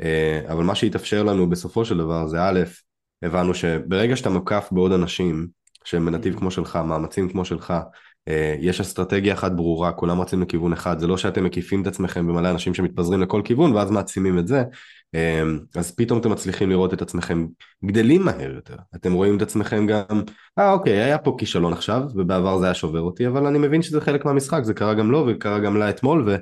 uh, 0.02 0.52
אבל 0.52 0.64
מה 0.64 0.76
שהתאפשר 0.76 1.24
לנו 1.24 1.50
בסופו 1.50 1.86
של 1.86 1.98
דבר 1.98 2.28
זה 2.28 2.42
א', 2.42 2.60
הבנו 3.24 3.54
שברגע 3.54 4.16
שאתה 4.16 4.30
מוקף 4.30 4.68
בעוד 4.72 4.92
אנשים, 4.92 5.48
שהם 5.84 6.06
בנתיב 6.06 6.40
כמו 6.40 6.52
שלך, 6.52 6.76
מאמצים 6.76 7.30
כמו 7.30 7.46
שלך, 7.46 7.74
יש 8.60 8.82
אסטרטגיה 8.82 9.34
אחת 9.34 9.52
ברורה, 9.52 9.92
כולם 9.92 10.22
רצים 10.22 10.42
לכיוון 10.42 10.74
אחד, 10.74 11.00
זה 11.00 11.08
לא 11.08 11.18
שאתם 11.18 11.44
מקיפים 11.44 11.82
את 11.82 11.88
עצמכם 11.88 12.28
במלא 12.28 12.50
אנשים 12.50 12.74
שמתפזרים 12.74 13.22
לכל 13.22 13.42
כיוון 13.46 13.74
ואז 13.74 13.92
מעצימים 13.92 14.40
את 14.40 14.48
זה, 14.48 14.64
אה, 15.16 15.44
אז 15.76 15.96
פתאום 15.96 16.20
אתם 16.20 16.32
מצליחים 16.32 16.70
לראות 16.70 16.94
את 16.94 17.02
עצמכם 17.02 17.46
גדלים 17.86 18.26
מהר 18.26 18.52
יותר, 18.56 18.76
אתם 18.96 19.14
רואים 19.14 19.38
את 19.38 19.42
עצמכם 19.42 19.88
גם, 19.88 20.22
אה 20.60 20.72
אוקיי, 20.72 21.04
היה 21.04 21.18
פה 21.18 21.36
כישלון 21.38 21.74
עכשיו, 21.74 22.02
ובעבר 22.16 22.60
זה 22.60 22.66
היה 22.66 22.74
שובר 22.74 23.02
אותי, 23.02 23.28
אבל 23.28 23.46
אני 23.46 23.58
מבין 23.58 23.82
שזה 23.82 24.02
חלק 24.02 24.26
מהמשחק, 24.26 24.64
זה 24.64 24.74
קרה 24.74 24.94
גם 24.94 25.12
לו 25.12 25.26
וקרה 25.28 25.60
גם 25.60 25.78
לה 25.78 25.90
אתמול, 25.90 26.30
ו... 26.30 26.36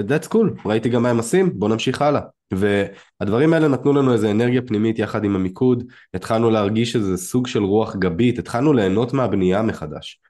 that's 0.00 0.28
cool, 0.32 0.66
ראיתי 0.66 0.88
גם 0.88 1.02
מה 1.02 1.10
הם 1.10 1.16
עושים, 1.16 1.58
בוא 1.58 1.68
נמשיך 1.68 2.02
הלאה. 2.02 2.20
והדברים 2.54 3.52
האלה 3.52 3.68
נתנו 3.68 3.92
לנו 3.92 4.12
איזה 4.12 4.30
אנרגיה 4.30 4.62
פנימית 4.62 4.98
יחד 4.98 5.24
עם 5.24 5.36
המיקוד, 5.36 5.84
התחלנו 6.14 6.50
להרגיש 6.50 6.96
איזה 6.96 7.16
סוג 7.16 7.46
של 7.46 7.62
רוח 7.62 7.96
גבית, 7.96 8.38
התחלנו 8.38 8.72
ליהנות 8.72 9.12
מהבנייה 9.12 9.62
מחדש. 9.62 10.20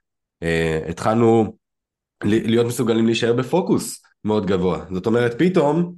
Uh, 0.43 0.91
התחלנו 0.91 1.57
להיות 2.25 2.67
מסוגלים 2.67 3.07
להישאר 3.07 3.33
בפוקוס 3.33 4.03
מאוד 4.25 4.47
גבוה. 4.47 4.85
זאת 4.93 5.07
אומרת, 5.07 5.35
פתאום, 5.39 5.95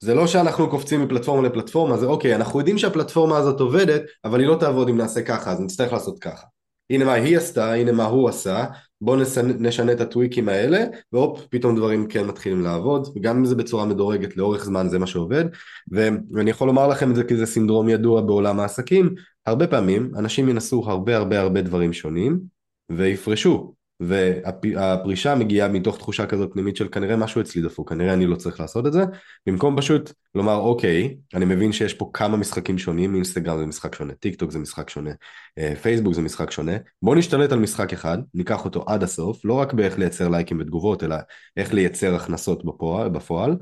זה 0.00 0.14
לא 0.14 0.26
שאנחנו 0.26 0.70
קופצים 0.70 1.02
מפלטפורמה 1.02 1.48
לפלטפורמה, 1.48 1.96
זה 1.96 2.06
אוקיי, 2.06 2.34
אנחנו 2.34 2.58
יודעים 2.58 2.78
שהפלטפורמה 2.78 3.36
הזאת 3.36 3.60
עובדת, 3.60 4.02
אבל 4.24 4.40
היא 4.40 4.48
לא 4.48 4.56
תעבוד 4.60 4.88
אם 4.88 4.96
נעשה 4.96 5.22
ככה, 5.22 5.52
אז 5.52 5.60
נצטרך 5.60 5.92
לעשות 5.92 6.18
ככה. 6.18 6.46
הנה 6.90 7.04
מה 7.04 7.12
היא 7.12 7.36
עשתה, 7.36 7.74
הנה 7.74 7.92
מה 7.92 8.04
הוא 8.04 8.28
עשה, 8.28 8.64
בואו 9.00 9.20
נשנה 9.58 9.92
את 9.92 10.00
הטוויקים 10.00 10.48
האלה, 10.48 10.84
והופ, 11.12 11.40
פתאום 11.50 11.76
דברים 11.76 12.06
כן 12.06 12.26
מתחילים 12.26 12.62
לעבוד, 12.62 13.08
וגם 13.16 13.36
אם 13.36 13.44
זה 13.44 13.54
בצורה 13.54 13.84
מדורגת 13.84 14.36
לאורך 14.36 14.64
זמן 14.64 14.88
זה 14.88 14.98
מה 14.98 15.06
שעובד, 15.06 15.44
ואני 16.32 16.50
יכול 16.50 16.66
לומר 16.66 16.88
לכם 16.88 17.10
את 17.10 17.16
זה 17.16 17.24
כי 17.24 17.36
זה 17.36 17.46
סינדרום 17.46 17.88
ידוע 17.88 18.20
בעולם 18.20 18.60
העסקים, 18.60 19.14
הרבה 19.46 19.66
פעמים 19.66 20.10
אנשים 20.16 20.48
ינסו 20.48 20.84
הרבה 20.86 21.16
הרבה 21.16 21.40
הרבה 21.40 21.62
דברים 21.62 21.92
שונים, 21.92 22.55
ויפרשו, 22.90 23.74
והפרישה 24.00 25.34
מגיעה 25.34 25.68
מתוך 25.68 25.98
תחושה 25.98 26.26
כזאת 26.26 26.52
פנימית 26.52 26.76
של 26.76 26.88
כנראה 26.88 27.16
משהו 27.16 27.40
אצלי 27.40 27.62
דפוק, 27.62 27.88
כנראה 27.88 28.12
אני 28.12 28.26
לא 28.26 28.36
צריך 28.36 28.60
לעשות 28.60 28.86
את 28.86 28.92
זה, 28.92 29.04
במקום 29.46 29.76
פשוט 29.80 30.12
לומר 30.34 30.54
אוקיי, 30.54 31.16
אני 31.34 31.44
מבין 31.44 31.72
שיש 31.72 31.94
פה 31.94 32.10
כמה 32.12 32.36
משחקים 32.36 32.78
שונים, 32.78 33.14
אינסטגרם 33.14 33.58
זה 33.58 33.66
משחק 33.66 33.94
שונה, 33.94 34.14
טיק 34.14 34.34
טוק 34.34 34.50
זה 34.50 34.58
משחק 34.58 34.90
שונה, 34.90 35.10
אה, 35.58 35.74
פייסבוק 35.82 36.14
זה 36.14 36.22
משחק 36.22 36.50
שונה, 36.50 36.72
בוא 37.02 37.16
נשתלט 37.16 37.52
על 37.52 37.58
משחק 37.58 37.92
אחד, 37.92 38.18
ניקח 38.34 38.64
אותו 38.64 38.84
עד 38.86 39.02
הסוף, 39.02 39.44
לא 39.44 39.54
רק 39.54 39.72
באיך 39.72 39.98
לייצר 39.98 40.28
לייקים 40.28 40.60
ותגובות, 40.60 41.04
אלא 41.04 41.16
איך 41.56 41.74
לייצר 41.74 42.14
הכנסות 42.14 42.64
בפועל, 42.64 43.08
בפועל 43.08 43.56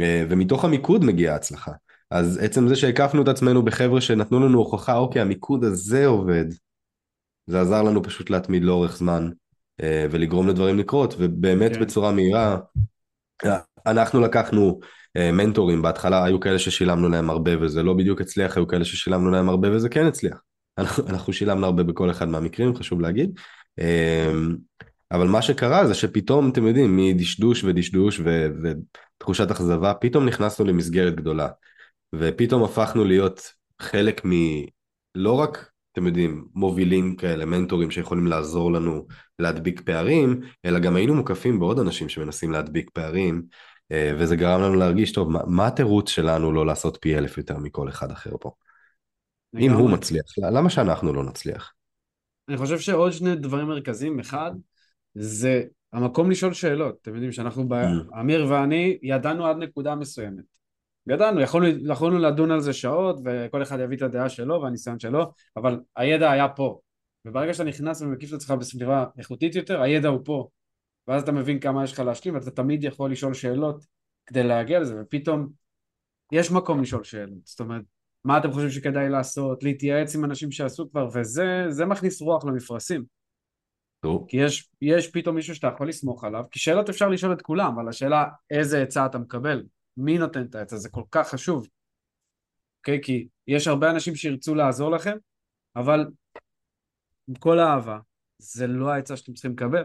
אה, 0.00 0.24
ומתוך 0.28 0.64
המיקוד 0.64 1.04
מגיעה 1.04 1.32
ההצלחה. 1.34 1.72
אז 2.10 2.38
עצם 2.42 2.68
זה 2.68 2.76
שהקפנו 2.76 3.22
את 3.22 3.28
עצמנו 3.28 3.62
בחבר'ה 3.62 4.00
שנתנו 4.00 4.40
לנו 4.40 4.58
הוכחה, 4.58 4.96
אוקיי, 4.96 5.22
המיקוד 5.22 5.64
הזה 5.64 6.06
עובד, 6.06 6.44
זה 7.50 7.60
עזר 7.60 7.82
לנו 7.82 8.02
פשוט 8.02 8.30
להתמיד 8.30 8.64
לאורך 8.64 8.96
זמן 8.96 9.30
אה, 9.82 10.06
ולגרום 10.10 10.48
לדברים 10.48 10.78
לקרות, 10.78 11.14
ובאמת 11.18 11.72
כן. 11.72 11.80
בצורה 11.80 12.12
מהירה, 12.12 12.58
אנחנו 13.86 14.20
לקחנו 14.20 14.80
אה, 15.16 15.32
מנטורים, 15.32 15.82
בהתחלה 15.82 16.24
היו 16.24 16.40
כאלה 16.40 16.58
ששילמנו 16.58 17.08
להם 17.08 17.30
הרבה 17.30 17.50
וזה 17.60 17.82
לא 17.82 17.94
בדיוק 17.94 18.20
הצליח, 18.20 18.56
היו 18.56 18.66
כאלה 18.66 18.84
ששילמנו 18.84 19.30
להם 19.30 19.48
הרבה 19.48 19.76
וזה 19.76 19.88
כן 19.88 20.06
הצליח. 20.06 20.42
אנחנו, 20.78 21.08
אנחנו 21.08 21.32
שילמנו 21.32 21.66
הרבה 21.66 21.82
בכל 21.82 22.10
אחד 22.10 22.28
מהמקרים, 22.28 22.76
חשוב 22.76 23.00
להגיד. 23.00 23.38
אה, 23.78 24.32
אבל 25.12 25.26
מה 25.26 25.42
שקרה 25.42 25.86
זה 25.86 25.94
שפתאום, 25.94 26.50
אתם 26.50 26.66
יודעים, 26.66 26.96
מדשדוש 26.96 27.64
ודשדוש 27.64 28.20
ו, 28.24 28.46
ותחושת 28.62 29.50
אכזבה, 29.50 29.94
פתאום 29.94 30.26
נכנסנו 30.26 30.64
למסגרת 30.64 31.14
גדולה. 31.16 31.48
ופתאום 32.14 32.64
הפכנו 32.64 33.04
להיות 33.04 33.52
חלק 33.80 34.24
מ... 34.24 34.30
לא 35.14 35.32
רק 35.32 35.70
אתם 35.92 36.06
יודעים, 36.06 36.48
מובילים 36.54 37.16
כאלה, 37.16 37.44
מנטורים 37.44 37.90
שיכולים 37.90 38.26
לעזור 38.26 38.72
לנו 38.72 39.06
להדביק 39.38 39.80
פערים, 39.80 40.40
אלא 40.64 40.78
גם 40.78 40.96
היינו 40.96 41.14
מוקפים 41.14 41.58
בעוד 41.58 41.78
אנשים 41.78 42.08
שמנסים 42.08 42.50
להדביק 42.50 42.90
פערים, 42.90 43.42
אה, 43.92 44.12
וזה 44.18 44.36
גרם 44.36 44.60
לנו 44.62 44.74
להרגיש, 44.74 45.12
טוב, 45.12 45.30
מה, 45.30 45.40
מה 45.46 45.66
התירוץ 45.66 46.08
שלנו 46.08 46.52
לא 46.52 46.66
לעשות 46.66 46.98
פי 47.00 47.18
אלף 47.18 47.38
יותר 47.38 47.58
מכל 47.58 47.88
אחד 47.88 48.10
אחר 48.10 48.30
פה? 48.40 48.50
אם 49.58 49.72
הוא 49.72 49.90
מצליח, 49.90 50.24
למה 50.38 50.70
שאנחנו 50.70 51.12
לא 51.12 51.24
נצליח? 51.24 51.72
אני 52.48 52.56
חושב 52.56 52.78
שעוד 52.78 53.12
שני 53.12 53.36
דברים 53.36 53.66
מרכזיים, 53.66 54.20
אחד, 54.20 54.50
זה 55.14 55.62
המקום 55.92 56.30
לשאול 56.30 56.52
שאלות. 56.52 56.98
אתם 57.02 57.14
יודעים 57.14 57.32
שאנחנו, 57.32 57.62
mm. 57.62 58.20
אמיר 58.20 58.46
ואני, 58.48 58.98
ידענו 59.02 59.46
עד 59.46 59.56
נקודה 59.56 59.94
מסוימת. 59.94 60.44
גדלנו, 61.08 61.40
יכולנו, 61.40 61.92
יכולנו 61.92 62.18
לדון 62.18 62.50
על 62.50 62.60
זה 62.60 62.72
שעות 62.72 63.20
וכל 63.24 63.62
אחד 63.62 63.80
יביא 63.80 63.96
את 63.96 64.02
הדעה 64.02 64.28
שלו 64.28 64.62
והניסיון 64.62 64.98
שלו, 64.98 65.32
אבל 65.56 65.80
הידע 65.96 66.30
היה 66.30 66.48
פה. 66.48 66.80
וברגע 67.24 67.54
שאתה 67.54 67.64
נכנס 67.64 68.02
ומקיף 68.02 68.30
את 68.30 68.34
עצמך 68.34 68.50
בסביבה 68.50 69.06
איכותית 69.18 69.54
יותר, 69.54 69.82
הידע 69.82 70.08
הוא 70.08 70.20
פה. 70.24 70.48
ואז 71.08 71.22
אתה 71.22 71.32
מבין 71.32 71.60
כמה 71.60 71.84
יש 71.84 71.92
לך 71.92 71.98
להשלים, 72.00 72.34
ואתה 72.34 72.50
תמיד 72.50 72.84
יכול 72.84 73.12
לשאול 73.12 73.34
שאלות 73.34 73.84
כדי 74.26 74.42
להגיע 74.42 74.80
לזה, 74.80 75.00
ופתאום 75.00 75.48
יש 76.32 76.50
מקום 76.50 76.82
לשאול 76.82 77.04
שאלות. 77.04 77.46
זאת 77.46 77.60
אומרת, 77.60 77.82
מה 78.24 78.38
אתם 78.38 78.52
חושבים 78.52 78.70
שכדאי 78.70 79.08
לעשות, 79.08 79.62
להתייעץ 79.62 80.14
עם 80.14 80.24
אנשים 80.24 80.50
שעשו 80.50 80.90
כבר, 80.90 81.08
וזה 81.14 81.86
מכניס 81.86 82.22
רוח 82.22 82.44
למפרשים. 82.44 83.04
טוב. 84.00 84.24
כי 84.28 84.36
יש, 84.36 84.70
יש 84.80 85.10
פתאום 85.10 85.36
מישהו 85.36 85.54
שאתה 85.54 85.66
יכול 85.74 85.88
לסמוך 85.88 86.24
עליו, 86.24 86.44
כי 86.50 86.58
שאלות 86.58 86.88
אפשר 86.88 87.08
לשאול 87.08 87.32
את 87.32 87.42
כולם, 87.42 87.72
אבל 87.74 87.88
השאלה 87.88 88.24
איזה 88.50 88.82
עצה 88.82 89.06
אתה 89.06 89.18
מקבל. 89.18 89.62
מי 90.00 90.18
נותן 90.18 90.42
את 90.42 90.54
העץ 90.54 90.72
הזה? 90.72 90.82
זה 90.82 90.88
כל 90.88 91.02
כך 91.10 91.28
חשוב. 91.28 91.68
אוקיי? 92.78 92.98
Okay? 92.98 93.02
כי 93.02 93.28
יש 93.46 93.68
הרבה 93.68 93.90
אנשים 93.90 94.14
שירצו 94.14 94.54
לעזור 94.54 94.90
לכם, 94.90 95.16
אבל 95.76 96.06
עם 97.28 97.34
כל 97.34 97.58
האהבה, 97.58 97.98
זה 98.38 98.66
לא 98.66 98.90
העצה 98.90 99.16
שאתם 99.16 99.32
צריכים 99.32 99.52
לקבל. 99.52 99.84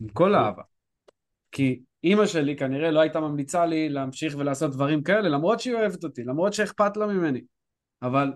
עם 0.00 0.08
כל 0.08 0.34
האהבה. 0.34 0.62
כי 1.52 1.80
אימא 2.04 2.26
שלי 2.26 2.56
כנראה 2.56 2.90
לא 2.90 3.00
הייתה 3.00 3.20
ממליצה 3.20 3.66
לי 3.66 3.88
להמשיך 3.88 4.34
ולעשות 4.38 4.72
דברים 4.72 5.02
כאלה, 5.02 5.28
למרות 5.28 5.60
שהיא 5.60 5.74
אוהבת 5.74 6.04
אותי, 6.04 6.24
למרות 6.24 6.52
שאכפת 6.52 6.96
לה 6.96 7.06
ממני. 7.06 7.40
אבל 8.02 8.32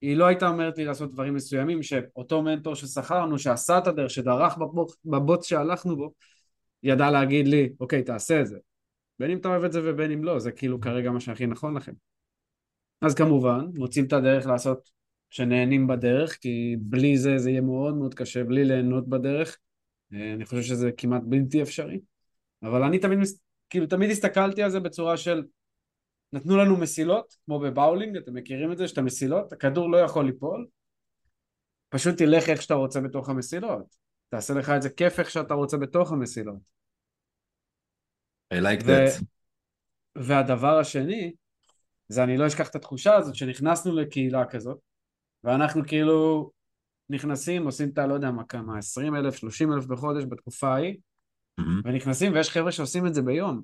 היא 0.00 0.16
לא 0.16 0.26
הייתה 0.26 0.48
אומרת 0.48 0.78
לי 0.78 0.84
לעשות 0.84 1.12
דברים 1.12 1.34
מסוימים 1.34 1.82
שאותו 1.82 2.42
מנטור 2.42 2.74
ששכרנו, 2.74 3.38
שעשה 3.38 3.78
את 3.78 3.86
הדרך, 3.86 4.10
שדרך 4.10 4.58
בבוץ 5.04 5.46
שהלכנו 5.46 5.96
בו, 5.96 6.12
ידע 6.82 7.10
להגיד 7.10 7.48
לי, 7.48 7.68
אוקיי, 7.80 8.02
תעשה 8.02 8.40
את 8.40 8.46
זה. 8.46 8.58
בין 9.20 9.30
אם 9.30 9.38
אתה 9.38 9.48
אוהב 9.48 9.64
את 9.64 9.72
זה 9.72 9.80
ובין 9.84 10.10
אם 10.10 10.24
לא, 10.24 10.38
זה 10.38 10.52
כאילו 10.52 10.80
כרגע 10.80 11.10
מה 11.10 11.20
שהכי 11.20 11.46
נכון 11.46 11.76
לכם. 11.76 11.92
אז 13.02 13.14
כמובן, 13.14 13.66
מוצאים 13.74 14.04
את 14.04 14.12
הדרך 14.12 14.46
לעשות 14.46 14.90
שנהנים 15.30 15.86
בדרך, 15.86 16.38
כי 16.40 16.76
בלי 16.80 17.18
זה 17.18 17.38
זה 17.38 17.50
יהיה 17.50 17.60
מאוד 17.60 17.96
מאוד 17.96 18.14
קשה, 18.14 18.44
בלי 18.44 18.64
ליהנות 18.64 19.08
בדרך. 19.08 19.58
אה, 20.12 20.32
אני 20.32 20.44
חושב 20.44 20.62
שזה 20.62 20.92
כמעט 20.92 21.22
בלתי 21.24 21.62
אפשרי. 21.62 22.00
אבל 22.62 22.82
אני 22.82 22.98
תמיד, 22.98 23.18
כאילו 23.70 23.86
תמיד 23.86 24.10
הסתכלתי 24.10 24.62
על 24.62 24.70
זה 24.70 24.80
בצורה 24.80 25.16
של 25.16 25.44
נתנו 26.32 26.56
לנו 26.56 26.76
מסילות, 26.76 27.36
כמו 27.44 27.60
בבאולינג, 27.60 28.16
אתם 28.16 28.34
מכירים 28.34 28.72
את 28.72 28.78
זה, 28.78 28.88
שאתה 28.88 29.02
מסילות, 29.02 29.52
הכדור 29.52 29.90
לא 29.90 29.96
יכול 29.96 30.26
ליפול, 30.26 30.66
פשוט 31.88 32.16
תלך 32.16 32.48
איך 32.48 32.62
שאתה 32.62 32.74
רוצה 32.74 33.00
בתוך 33.00 33.28
המסילות. 33.28 33.96
תעשה 34.28 34.54
לך 34.54 34.70
את 34.70 34.82
זה 34.82 34.90
כיף 34.90 35.18
איך 35.18 35.30
שאתה 35.30 35.54
רוצה 35.54 35.76
בתוך 35.76 36.12
המסילות. 36.12 36.79
I 38.54 38.56
like 38.56 38.82
that. 38.82 39.24
והדבר 40.16 40.78
השני, 40.78 41.32
זה 42.08 42.24
אני 42.24 42.36
לא 42.36 42.46
אשכח 42.46 42.68
את 42.68 42.74
התחושה 42.74 43.14
הזאת 43.14 43.34
שנכנסנו 43.34 43.96
לקהילה 43.96 44.44
כזאת, 44.44 44.78
ואנחנו 45.44 45.82
כאילו 45.86 46.50
נכנסים, 47.10 47.64
עושים 47.64 47.88
את 47.88 47.98
הלא 47.98 48.14
יודע 48.14 48.30
מה 48.30 48.44
כמה, 48.44 48.78
20 48.78 49.14
אלף, 49.14 49.34
30 49.34 49.72
אלף 49.72 49.86
בחודש 49.86 50.24
בתקופה 50.28 50.74
ההיא, 50.74 50.96
mm-hmm. 51.60 51.64
ונכנסים 51.84 52.32
ויש 52.32 52.50
חבר'ה 52.50 52.72
שעושים 52.72 53.06
את 53.06 53.14
זה 53.14 53.22
ביום. 53.22 53.62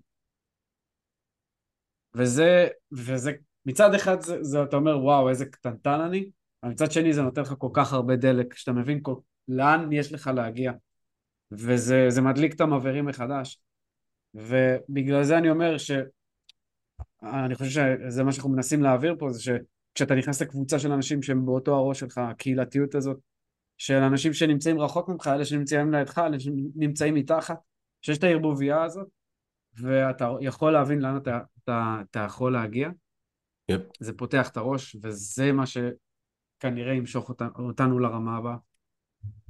וזה, 2.14 2.68
וזה, 2.92 3.32
מצד 3.66 3.94
אחד 3.94 4.20
זה, 4.20 4.42
זה 4.42 4.62
אתה 4.62 4.76
אומר 4.76 4.98
וואו 4.98 5.28
איזה 5.28 5.46
קטנטן 5.46 6.00
אני, 6.00 6.30
אבל 6.62 6.72
מצד 6.72 6.92
שני 6.92 7.12
זה 7.12 7.22
נותן 7.22 7.42
לך 7.42 7.54
כל 7.58 7.70
כך 7.72 7.92
הרבה 7.92 8.16
דלק, 8.16 8.54
שאתה 8.54 8.72
מבין 8.72 8.98
כל, 9.02 9.14
לאן 9.48 9.92
יש 9.92 10.12
לך 10.12 10.30
להגיע, 10.34 10.72
וזה 11.52 12.20
מדליק 12.22 12.54
את 12.54 12.60
המבערים 12.60 13.06
מחדש. 13.06 13.60
ובגלל 14.36 15.24
זה 15.24 15.38
אני 15.38 15.50
אומר 15.50 15.78
ש... 15.78 15.90
אני 17.22 17.54
חושב 17.54 17.70
שזה 17.70 18.24
מה 18.24 18.32
שאנחנו 18.32 18.50
מנסים 18.50 18.82
להעביר 18.82 19.14
פה, 19.18 19.32
זה 19.32 19.40
שכשאתה 19.42 20.14
נכנס 20.14 20.42
לקבוצה 20.42 20.78
של 20.78 20.92
אנשים 20.92 21.22
שהם 21.22 21.46
באותו 21.46 21.76
הראש 21.76 22.00
שלך, 22.00 22.18
הקהילתיות 22.18 22.94
הזאת, 22.94 23.18
של 23.78 23.94
אנשים 23.94 24.32
שנמצאים 24.32 24.80
רחוק 24.80 25.08
ממך, 25.08 25.26
אלה 25.26 25.44
שנמצאים 25.44 25.92
לידך, 25.92 26.18
אלה 26.18 26.40
שנמצאים 26.40 27.14
מתחת, 27.14 27.58
שיש 28.02 28.18
את 28.18 28.24
הערבוביה 28.24 28.82
הזאת, 28.82 29.08
ואתה 29.80 30.30
יכול 30.40 30.72
להבין 30.72 30.98
לאן 30.98 31.16
אתה, 31.16 31.40
אתה, 31.64 31.96
אתה 32.10 32.20
יכול 32.20 32.52
להגיע. 32.52 32.88
Yep. 33.72 33.80
זה 34.00 34.12
פותח 34.16 34.48
את 34.48 34.56
הראש, 34.56 34.96
וזה 35.02 35.52
מה 35.52 35.64
שכנראה 35.66 36.94
ימשוך 36.94 37.28
אותנו, 37.28 37.50
אותנו 37.58 37.98
לרמה 37.98 38.36
הבאה. 38.36 38.56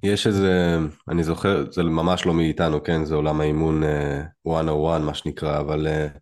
יש 0.03 0.27
איזה, 0.27 0.79
אני 1.09 1.25
זוכר, 1.25 1.71
זה 1.71 1.83
ממש 1.83 2.27
לא 2.27 2.35
מאיתנו, 2.35 2.83
כן? 2.83 3.05
זה 3.05 3.15
עולם 3.15 3.41
האימון 3.41 3.83
uh, 3.83 3.87
101 4.47 5.01
מה 5.01 5.15
שנקרא, 5.15 5.61
אבל 5.61 5.87
uh, 5.87 6.19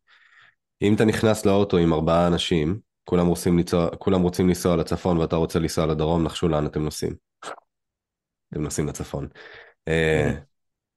אם 0.82 0.94
אתה 0.94 1.04
נכנס 1.04 1.46
לאוטו 1.46 1.76
עם 1.76 1.92
ארבעה 1.92 2.26
אנשים, 2.26 2.78
כולם 3.04 3.26
רוצים, 3.26 3.58
לנסוע, 3.58 3.88
כולם 3.98 4.22
רוצים 4.22 4.48
לנסוע 4.48 4.76
לצפון 4.76 5.18
ואתה 5.18 5.36
רוצה 5.36 5.58
לנסוע 5.58 5.86
לדרום, 5.86 6.24
נחשו 6.24 6.48
לאן 6.48 6.66
אתם 6.66 6.82
נוסעים. 6.82 7.14
אתם 8.52 8.62
נוסעים 8.62 8.88
לצפון. 8.88 9.28
אה, 9.88 10.32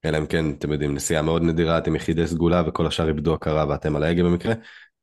אלא 0.05 0.17
אם 0.17 0.25
כן, 0.25 0.51
אתם 0.51 0.71
יודעים, 0.71 0.95
נסיעה 0.95 1.21
מאוד 1.21 1.41
נדירה, 1.41 1.77
אתם 1.77 1.95
יחידי 1.95 2.27
סגולה 2.27 2.63
וכל 2.67 2.87
השאר 2.87 3.07
איבדו 3.07 3.33
הכרה 3.33 3.65
ואתם 3.69 3.95
על 3.95 4.03
ההגה 4.03 4.23
במקרה. 4.23 4.53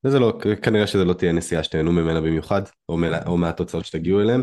וזה 0.05 0.19
לא, 0.19 0.39
כנראה 0.63 0.87
שזה 0.87 1.05
לא 1.05 1.13
תהיה 1.13 1.33
נסיעה 1.33 1.63
שתהנו 1.65 1.93
ממנה 1.93 2.21
במיוחד, 2.21 2.63
או, 2.89 2.97
מלה, 2.97 3.27
או 3.27 3.37
מהתוצאות 3.37 3.85
שתגיעו 3.85 4.21
אליהן. 4.21 4.43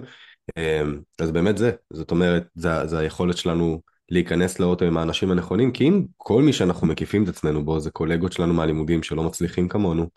אה, 0.57 0.81
אז 1.19 1.31
באמת 1.31 1.57
זה, 1.57 1.71
זאת 1.93 2.11
אומרת, 2.11 2.47
זה, 2.55 2.87
זה 2.87 2.99
היכולת 2.99 3.37
שלנו 3.37 3.81
להיכנס 4.09 4.59
לאוטו 4.59 4.85
עם 4.85 4.97
האנשים 4.97 5.31
הנכונים, 5.31 5.71
כי 5.71 5.87
אם 5.87 6.05
כל 6.17 6.41
מי 6.41 6.53
שאנחנו 6.53 6.87
מקיפים 6.87 7.23
את 7.23 7.27
עצמנו 7.27 7.65
בו 7.65 7.79
זה 7.79 7.91
קולגות 7.91 8.33
שלנו 8.33 8.53
מהלימודים 8.53 9.03
שלא 9.03 9.23
מצליחים 9.23 9.67
כמונו, 9.67 10.09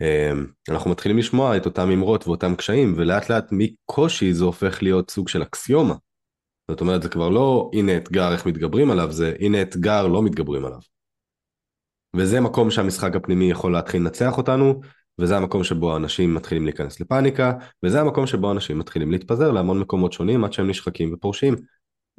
אמ, 0.00 0.46
אנחנו 0.68 0.90
מתחילים 0.90 1.18
לשמוע 1.18 1.56
את 1.56 1.66
אותם 1.66 1.90
אמרות 1.90 2.26
ואותם 2.26 2.54
קשיים, 2.56 2.94
ולאט 2.96 3.30
לאט 3.30 3.48
מקושי 3.52 4.32
זה 4.34 4.44
הופך 4.44 4.82
להיות 4.82 5.10
סוג 5.10 5.28
של 5.28 5.42
אקסיומה. 5.42 5.94
זאת 6.70 6.80
אומרת, 6.80 7.02
זה 7.02 7.08
כבר 7.08 7.28
לא 7.28 7.70
הנה 7.74 7.96
אתגר 7.96 8.32
איך 8.32 8.46
מתגברים 8.46 8.90
עליו, 8.90 9.12
זה 9.12 9.34
הנה 9.40 9.62
אתגר 9.62 10.06
לא 10.06 10.22
מתגברים 10.22 10.64
עליו. 10.64 10.78
וזה 12.16 12.40
מקום 12.40 12.70
שהמשחק 12.70 13.16
הפנימי 13.16 13.50
יכול 13.50 13.72
להתחיל 13.72 14.00
לנצח 14.00 14.38
אותנו, 14.38 14.80
וזה 15.20 15.36
המקום 15.36 15.64
שבו 15.64 15.96
אנשים 15.96 16.34
מתחילים 16.34 16.64
להיכנס 16.64 17.00
לפאניקה, 17.00 17.52
וזה 17.82 18.00
המקום 18.00 18.26
שבו 18.26 18.52
אנשים 18.52 18.78
מתחילים 18.78 19.10
להתפזר 19.10 19.50
להמון 19.50 19.78
מקומות 19.78 20.12
שונים 20.12 20.44
עד 20.44 20.52
שהם 20.52 20.70
נשחקים 20.70 21.14
ופורשים. 21.14 21.54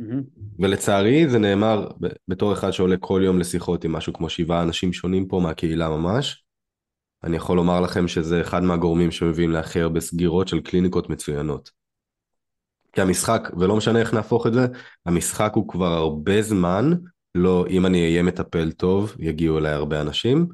Mm-hmm. 0.02 0.24
ולצערי 0.60 1.30
זה 1.30 1.40
נאמר 1.40 1.88
בתור 2.28 2.54
אחד 2.54 2.72
שעולה 2.72 2.98
כל 2.98 3.22
יום 3.25 3.40
לשיחות 3.40 3.84
עם 3.84 3.92
משהו 3.92 4.14
כמו 4.14 4.30
שבעה 4.30 4.62
אנשים 4.62 4.94
שונים 4.94 5.28
פה 5.28 5.40
מהקהילה 5.40 5.90
ממש, 5.90 6.46
אני 7.24 7.38
יכול 7.38 7.58
לומר 7.58 7.82
לכם 7.82 8.08
שזה 8.08 8.42
אחד 8.42 8.64
מהגורמים 8.64 9.12
שמביאים 9.12 9.52
להכי 9.52 9.82
הרבה 9.82 10.00
סגירות 10.00 10.48
של 10.48 10.60
קליניקות 10.60 11.10
מצוינות. 11.10 11.72
כי 12.94 13.02
המשחק, 13.02 13.50
ולא 13.58 13.75
משנה 13.75 14.00
איך 14.00 14.14
נהפוך 14.14 14.48
את 14.48 14.54
זה, 14.54 14.68
המשחק 15.06 15.52
הוא 15.56 15.68
כבר 15.68 15.94
הרבה 15.94 16.42
זמן, 16.42 16.92
לא 17.36 17.66
אם 17.70 17.86
אני 17.86 18.04
אהיה 18.06 18.24
מטפל 18.24 18.72
טוב, 18.72 19.16
יגיעו 19.20 19.58
אליי 19.58 19.72
הרבה 19.74 20.02
אנשים, 20.02 20.48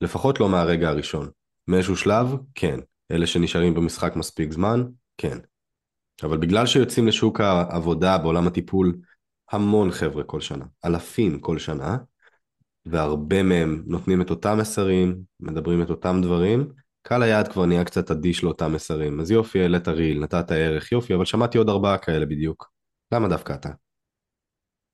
לפחות 0.00 0.40
לא 0.40 0.48
מהרגע 0.48 0.88
הראשון. 0.88 1.28
מאיזשהו 1.70 1.96
שלב, 1.96 2.34
כן. 2.54 2.80
אלה 3.10 3.26
שנשארים 3.26 3.74
במשחק 3.74 4.16
מספיק 4.16 4.52
זמן, 4.52 4.84
כן. 5.16 5.38
אבל 6.22 6.36
בגלל 6.36 6.66
שיוצאים 6.66 7.06
לשוק 7.06 7.40
העבודה 7.40 8.18
בעולם 8.18 8.46
הטיפול 8.46 8.98
המון 9.50 9.90
חבר'ה 9.90 10.24
כל 10.24 10.40
שנה, 10.40 10.64
אלפים 10.84 11.40
כל 11.40 11.58
שנה, 11.58 11.96
והרבה 12.86 13.42
מהם 13.42 13.82
נותנים 13.86 14.22
את 14.22 14.30
אותם 14.30 14.58
מסרים, 14.60 15.22
מדברים 15.40 15.82
את 15.82 15.90
אותם 15.90 16.20
דברים, 16.22 16.72
קהל 17.02 17.22
היעד 17.22 17.48
כבר 17.48 17.66
נהיה 17.66 17.84
קצת 17.84 18.10
אדיש 18.10 18.44
לאותם 18.44 18.72
מסרים. 18.72 19.20
אז 19.20 19.30
יופי, 19.30 19.60
העלית 19.60 19.88
ריל, 19.88 20.20
נתת 20.20 20.50
ערך, 20.50 20.92
יופי, 20.92 21.14
אבל 21.14 21.24
שמעתי 21.24 21.58
עוד 21.58 21.68
ארבעה 21.68 21.98
כאלה 21.98 22.26
בדיוק. 22.26 22.70
למה 23.12 23.28
דווקא 23.28 23.52
אתה? 23.52 23.70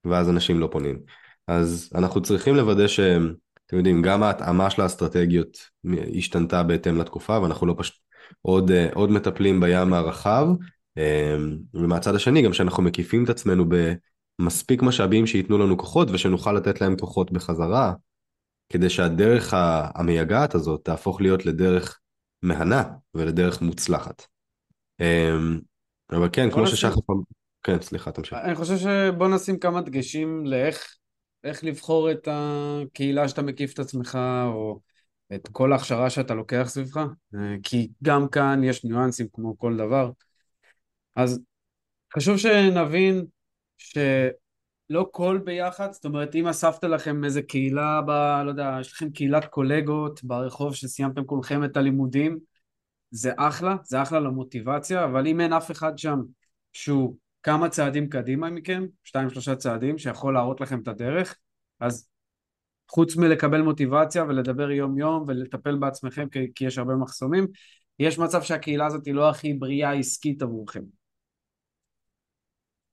ואז 0.04 0.30
אנשים 0.30 0.60
לא 0.60 0.68
פונים. 0.72 1.00
אז 1.48 1.90
אנחנו 1.94 2.22
צריכים 2.22 2.54
לוודא 2.54 2.88
שהם, 2.88 3.34
אתם 3.66 3.76
יודעים, 3.76 4.02
גם 4.02 4.22
ההתאמה 4.22 4.70
של 4.70 4.82
האסטרטגיות 4.82 5.58
השתנתה 6.18 6.62
בהתאם 6.62 6.98
לתקופה, 6.98 7.40
ואנחנו 7.40 7.66
לא 7.66 7.74
פשוט 7.78 7.96
עוד, 8.42 8.70
אה, 8.70 8.88
עוד 8.94 9.10
מטפלים 9.10 9.60
בים 9.60 9.92
הרחב, 9.92 10.46
אה, 10.98 11.36
ומהצד 11.74 12.14
השני 12.14 12.42
גם 12.42 12.52
שאנחנו 12.52 12.82
מקיפים 12.82 13.24
את 13.24 13.28
עצמנו 13.28 13.64
ב... 13.68 13.92
מספיק 14.38 14.82
משאבים 14.82 15.26
שייתנו 15.26 15.58
לנו 15.58 15.78
כוחות 15.78 16.08
ושנוכל 16.10 16.52
לתת 16.52 16.80
להם 16.80 16.96
כוחות 16.96 17.32
בחזרה, 17.32 17.92
כדי 18.68 18.90
שהדרך 18.90 19.54
המייגעת 19.94 20.54
הזאת 20.54 20.80
תהפוך 20.84 21.20
להיות 21.20 21.46
לדרך 21.46 22.00
מהנה 22.42 22.84
ולדרך 23.14 23.62
מוצלחת. 23.62 24.26
אמ, 25.00 25.60
אבל 26.10 26.28
כן, 26.32 26.50
כמו 26.50 26.66
ששחר. 26.66 27.00
כן, 27.62 27.80
סליחה, 27.80 28.12
תמשיך. 28.12 28.38
אני 28.44 28.54
חושב 28.54 28.76
שבוא 28.76 29.28
נשים 29.28 29.58
כמה 29.58 29.80
דגשים 29.80 30.46
לאיך 30.46 30.96
איך 31.46 31.64
לבחור 31.64 32.10
את 32.10 32.28
הקהילה 32.30 33.28
שאתה 33.28 33.42
מקיף 33.42 33.72
את 33.72 33.78
עצמך, 33.78 34.18
או 34.46 34.80
את 35.34 35.48
כל 35.52 35.72
ההכשרה 35.72 36.10
שאתה 36.10 36.34
לוקח 36.34 36.64
סביבך, 36.68 36.96
אה, 37.34 37.54
כי 37.62 37.88
גם 38.04 38.28
כאן 38.28 38.64
יש 38.64 38.84
ניואנסים 38.84 39.26
כמו 39.32 39.58
כל 39.58 39.76
דבר. 39.76 40.10
אז 41.16 41.40
חשוב 42.16 42.36
שנבין 42.36 43.24
שלא 43.78 45.08
כל 45.10 45.40
ביחד, 45.44 45.92
זאת 45.92 46.04
אומרת 46.04 46.34
אם 46.34 46.48
אספת 46.48 46.84
לכם 46.84 47.24
איזה 47.24 47.42
קהילה, 47.42 48.00
ב, 48.06 48.10
לא 48.44 48.50
יודע, 48.50 48.76
יש 48.80 48.92
לכם 48.92 49.10
קהילת 49.10 49.44
קולגות 49.44 50.24
ברחוב 50.24 50.74
שסיימתם 50.74 51.24
כולכם 51.24 51.64
את 51.64 51.76
הלימודים, 51.76 52.38
זה 53.10 53.32
אחלה, 53.36 53.76
זה 53.84 54.02
אחלה 54.02 54.20
למוטיבציה, 54.20 55.04
אבל 55.04 55.26
אם 55.26 55.40
אין 55.40 55.52
אף 55.52 55.70
אחד 55.70 55.98
שם 55.98 56.20
שהוא 56.72 57.16
כמה 57.46 57.68
צעדים 57.68 58.08
קדימה 58.08 58.50
מכם, 58.50 58.86
שתיים 59.04 59.30
שלושה 59.30 59.56
צעדים, 59.56 59.98
שיכול 59.98 60.34
להראות 60.34 60.60
לכם 60.60 60.80
את 60.80 60.88
הדרך, 60.88 61.36
אז 61.80 62.08
חוץ 62.88 63.16
מלקבל 63.16 63.62
מוטיבציה 63.62 64.24
ולדבר 64.24 64.70
יום 64.70 64.98
יום 64.98 65.24
ולטפל 65.28 65.76
בעצמכם 65.76 66.28
כי, 66.28 66.52
כי 66.54 66.64
יש 66.64 66.78
הרבה 66.78 66.94
מחסומים, 66.94 67.46
יש 67.98 68.18
מצב 68.18 68.42
שהקהילה 68.42 68.86
הזאת 68.86 69.06
היא 69.06 69.14
לא 69.14 69.30
הכי 69.30 69.54
בריאה 69.54 69.92
עסקית 69.92 70.42
עבורכם. 70.42 70.82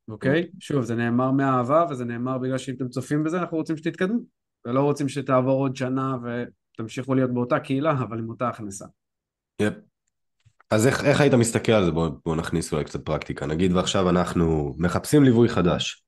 אוקיי? 0.08 0.52
שוב, 0.60 0.82
זה 0.82 0.96
נאמר 0.96 1.32
מאהבה 1.32 1.86
וזה 1.90 2.06
נאמר 2.06 2.38
בגלל 2.38 2.58
שאם 2.58 2.76
אתם 2.76 2.90
צופים 2.90 3.24
בזה 3.24 3.40
אנחנו 3.40 3.58
רוצים 3.58 3.78
שתתקדמו 3.78 4.20
ולא 4.66 4.82
רוצים 4.82 5.10
שתעבור 5.10 5.60
עוד 5.60 5.76
שנה 5.76 6.18
ותמשיכו 6.24 7.16
להיות 7.16 7.34
באותה 7.34 7.60
קהילה 7.60 7.92
אבל 7.92 8.20
עם 8.20 8.30
אותה 8.30 8.48
הכנסה. 8.48 8.86
יפ. 9.62 9.74
אז 10.70 10.88
איך, 10.88 11.04
איך 11.04 11.22
היית 11.22 11.34
מסתכל 11.34 11.72
על 11.72 11.86
זה? 11.86 11.92
בואו 11.92 12.12
בוא 12.26 12.36
נכניס 12.36 12.74
אולי 12.74 12.84
קצת 12.84 13.06
פרקטיקה. 13.06 13.46
נגיד 13.46 13.74
ועכשיו 13.74 14.10
אנחנו 14.10 14.76
מחפשים 14.78 15.24
ליווי 15.24 15.50
חדש 15.50 16.04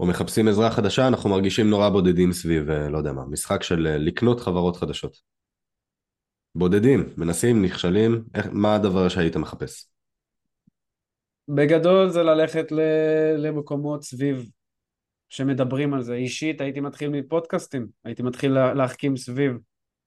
או 0.00 0.06
מחפשים 0.06 0.48
עזרה 0.48 0.70
חדשה, 0.70 1.08
אנחנו 1.08 1.30
מרגישים 1.30 1.70
נורא 1.70 1.88
בודדים 1.88 2.32
סביב, 2.32 2.70
אה, 2.70 2.88
לא 2.88 2.98
יודע 2.98 3.12
מה, 3.12 3.24
משחק 3.24 3.62
של 3.62 3.86
אה, 3.86 3.98
לקנות 3.98 4.40
חברות 4.40 4.76
חדשות. 4.76 5.16
בודדים, 6.54 7.08
מנסים, 7.16 7.62
נכשלים, 7.62 8.24
איך, 8.34 8.46
מה 8.52 8.74
הדבר 8.74 9.08
שהיית 9.08 9.36
מחפש? 9.36 9.86
בגדול 11.48 12.08
זה 12.08 12.22
ללכת 12.22 12.72
למקומות 13.38 14.02
סביב 14.02 14.50
שמדברים 15.28 15.94
על 15.94 16.02
זה. 16.02 16.14
אישית 16.14 16.60
הייתי 16.60 16.80
מתחיל 16.80 17.08
מפודקאסטים, 17.08 17.86
הייתי 18.04 18.22
מתחיל 18.22 18.72
להחכים 18.72 19.16
סביב, 19.16 19.52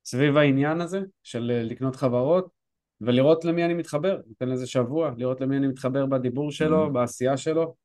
סביב 0.06 0.38
העניין 0.38 0.82
הזה 0.82 1.02
של 1.24 1.52
אה, 1.52 1.64
לקנות 1.64 1.96
חברות 1.96 2.59
ולראות 3.02 3.46
למי 3.46 3.66
אני 3.66 3.74
מתחבר, 3.74 4.22
נותן 4.28 4.50
לזה 4.50 4.68
שבוע, 4.68 5.12
לראות 5.18 5.42
למי 5.42 5.58
אני 5.58 5.68
מתחבר 5.68 6.06
בדיבור 6.06 6.52
שלו, 6.52 6.88
mm-hmm. 6.88 6.90
בעשייה 6.90 7.38
שלו 7.38 7.76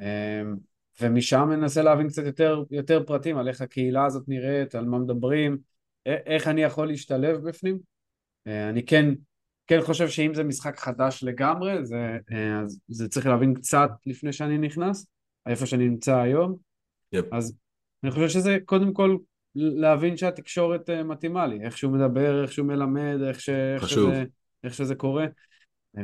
אמ, 0.00 0.56
ומשם 1.00 1.48
ננסה 1.50 1.82
להבין 1.82 2.08
קצת 2.08 2.24
יותר, 2.24 2.62
יותר 2.70 3.02
פרטים 3.06 3.38
על 3.38 3.48
איך 3.48 3.60
הקהילה 3.60 4.04
הזאת 4.04 4.28
נראית, 4.28 4.74
על 4.74 4.84
מה 4.84 4.98
מדברים, 4.98 5.58
איך 6.06 6.48
אני 6.48 6.62
יכול 6.62 6.86
להשתלב 6.86 7.48
בפנים. 7.48 7.78
אה, 8.46 8.68
אני 8.68 8.86
כן 8.86 9.14
כן 9.66 9.80
חושב 9.80 10.08
שאם 10.08 10.34
זה 10.34 10.44
משחק 10.44 10.78
חדש 10.78 11.24
לגמרי, 11.24 11.84
זה, 11.84 12.18
אה, 12.32 12.60
אז 12.60 12.80
זה 12.88 13.08
צריך 13.08 13.26
להבין 13.26 13.54
קצת 13.54 13.90
לפני 14.06 14.32
שאני 14.32 14.58
נכנס, 14.58 15.06
איפה 15.46 15.66
שאני 15.66 15.88
נמצא 15.88 16.16
היום. 16.16 16.56
Yep. 17.16 17.18
אז 17.32 17.56
אני 18.04 18.10
חושב 18.10 18.28
שזה 18.28 18.58
קודם 18.64 18.92
כל 18.92 19.16
להבין 19.54 20.16
שהתקשורת 20.16 20.90
אה, 20.90 21.02
מתאימה 21.02 21.46
לי, 21.46 21.64
איך 21.64 21.78
שהוא 21.78 21.92
מדבר, 21.92 22.42
איך 22.42 22.52
שהוא 22.52 22.66
מלמד, 22.66 23.18
איך, 23.28 23.40
ש... 23.40 23.48
איך, 23.48 23.88
שזה, 23.88 24.24
איך 24.64 24.74
שזה 24.74 24.94
קורה, 24.94 25.26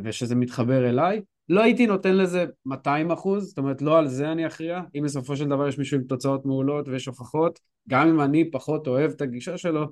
ושזה 0.05 0.35
מתחבר 0.35 0.88
אליי. 0.88 1.21
לא 1.49 1.62
הייתי 1.62 1.87
נותן 1.87 2.16
לזה 2.16 2.44
200 2.66 3.11
אחוז, 3.11 3.49
זאת 3.49 3.59
אומרת 3.59 3.83
לא 3.83 3.99
על 3.99 4.09
זה 4.09 4.33
אני 4.33 4.47
אכריע, 4.47 4.81
אם 4.94 5.03
בסופו 5.05 5.37
של 5.37 5.49
דבר 5.49 5.68
יש 5.68 5.79
מישהו 5.79 5.99
עם 5.99 6.05
תוצאות 6.05 6.47
מעולות 6.47 6.88
ויש 6.88 7.07
הוכחות, 7.07 7.61
גם 7.88 8.09
אם 8.09 8.21
אני 8.21 8.51
פחות 8.51 8.87
אוהב 8.87 9.11
את 9.11 9.21
הגישה 9.21 9.59
שלו, 9.59 9.87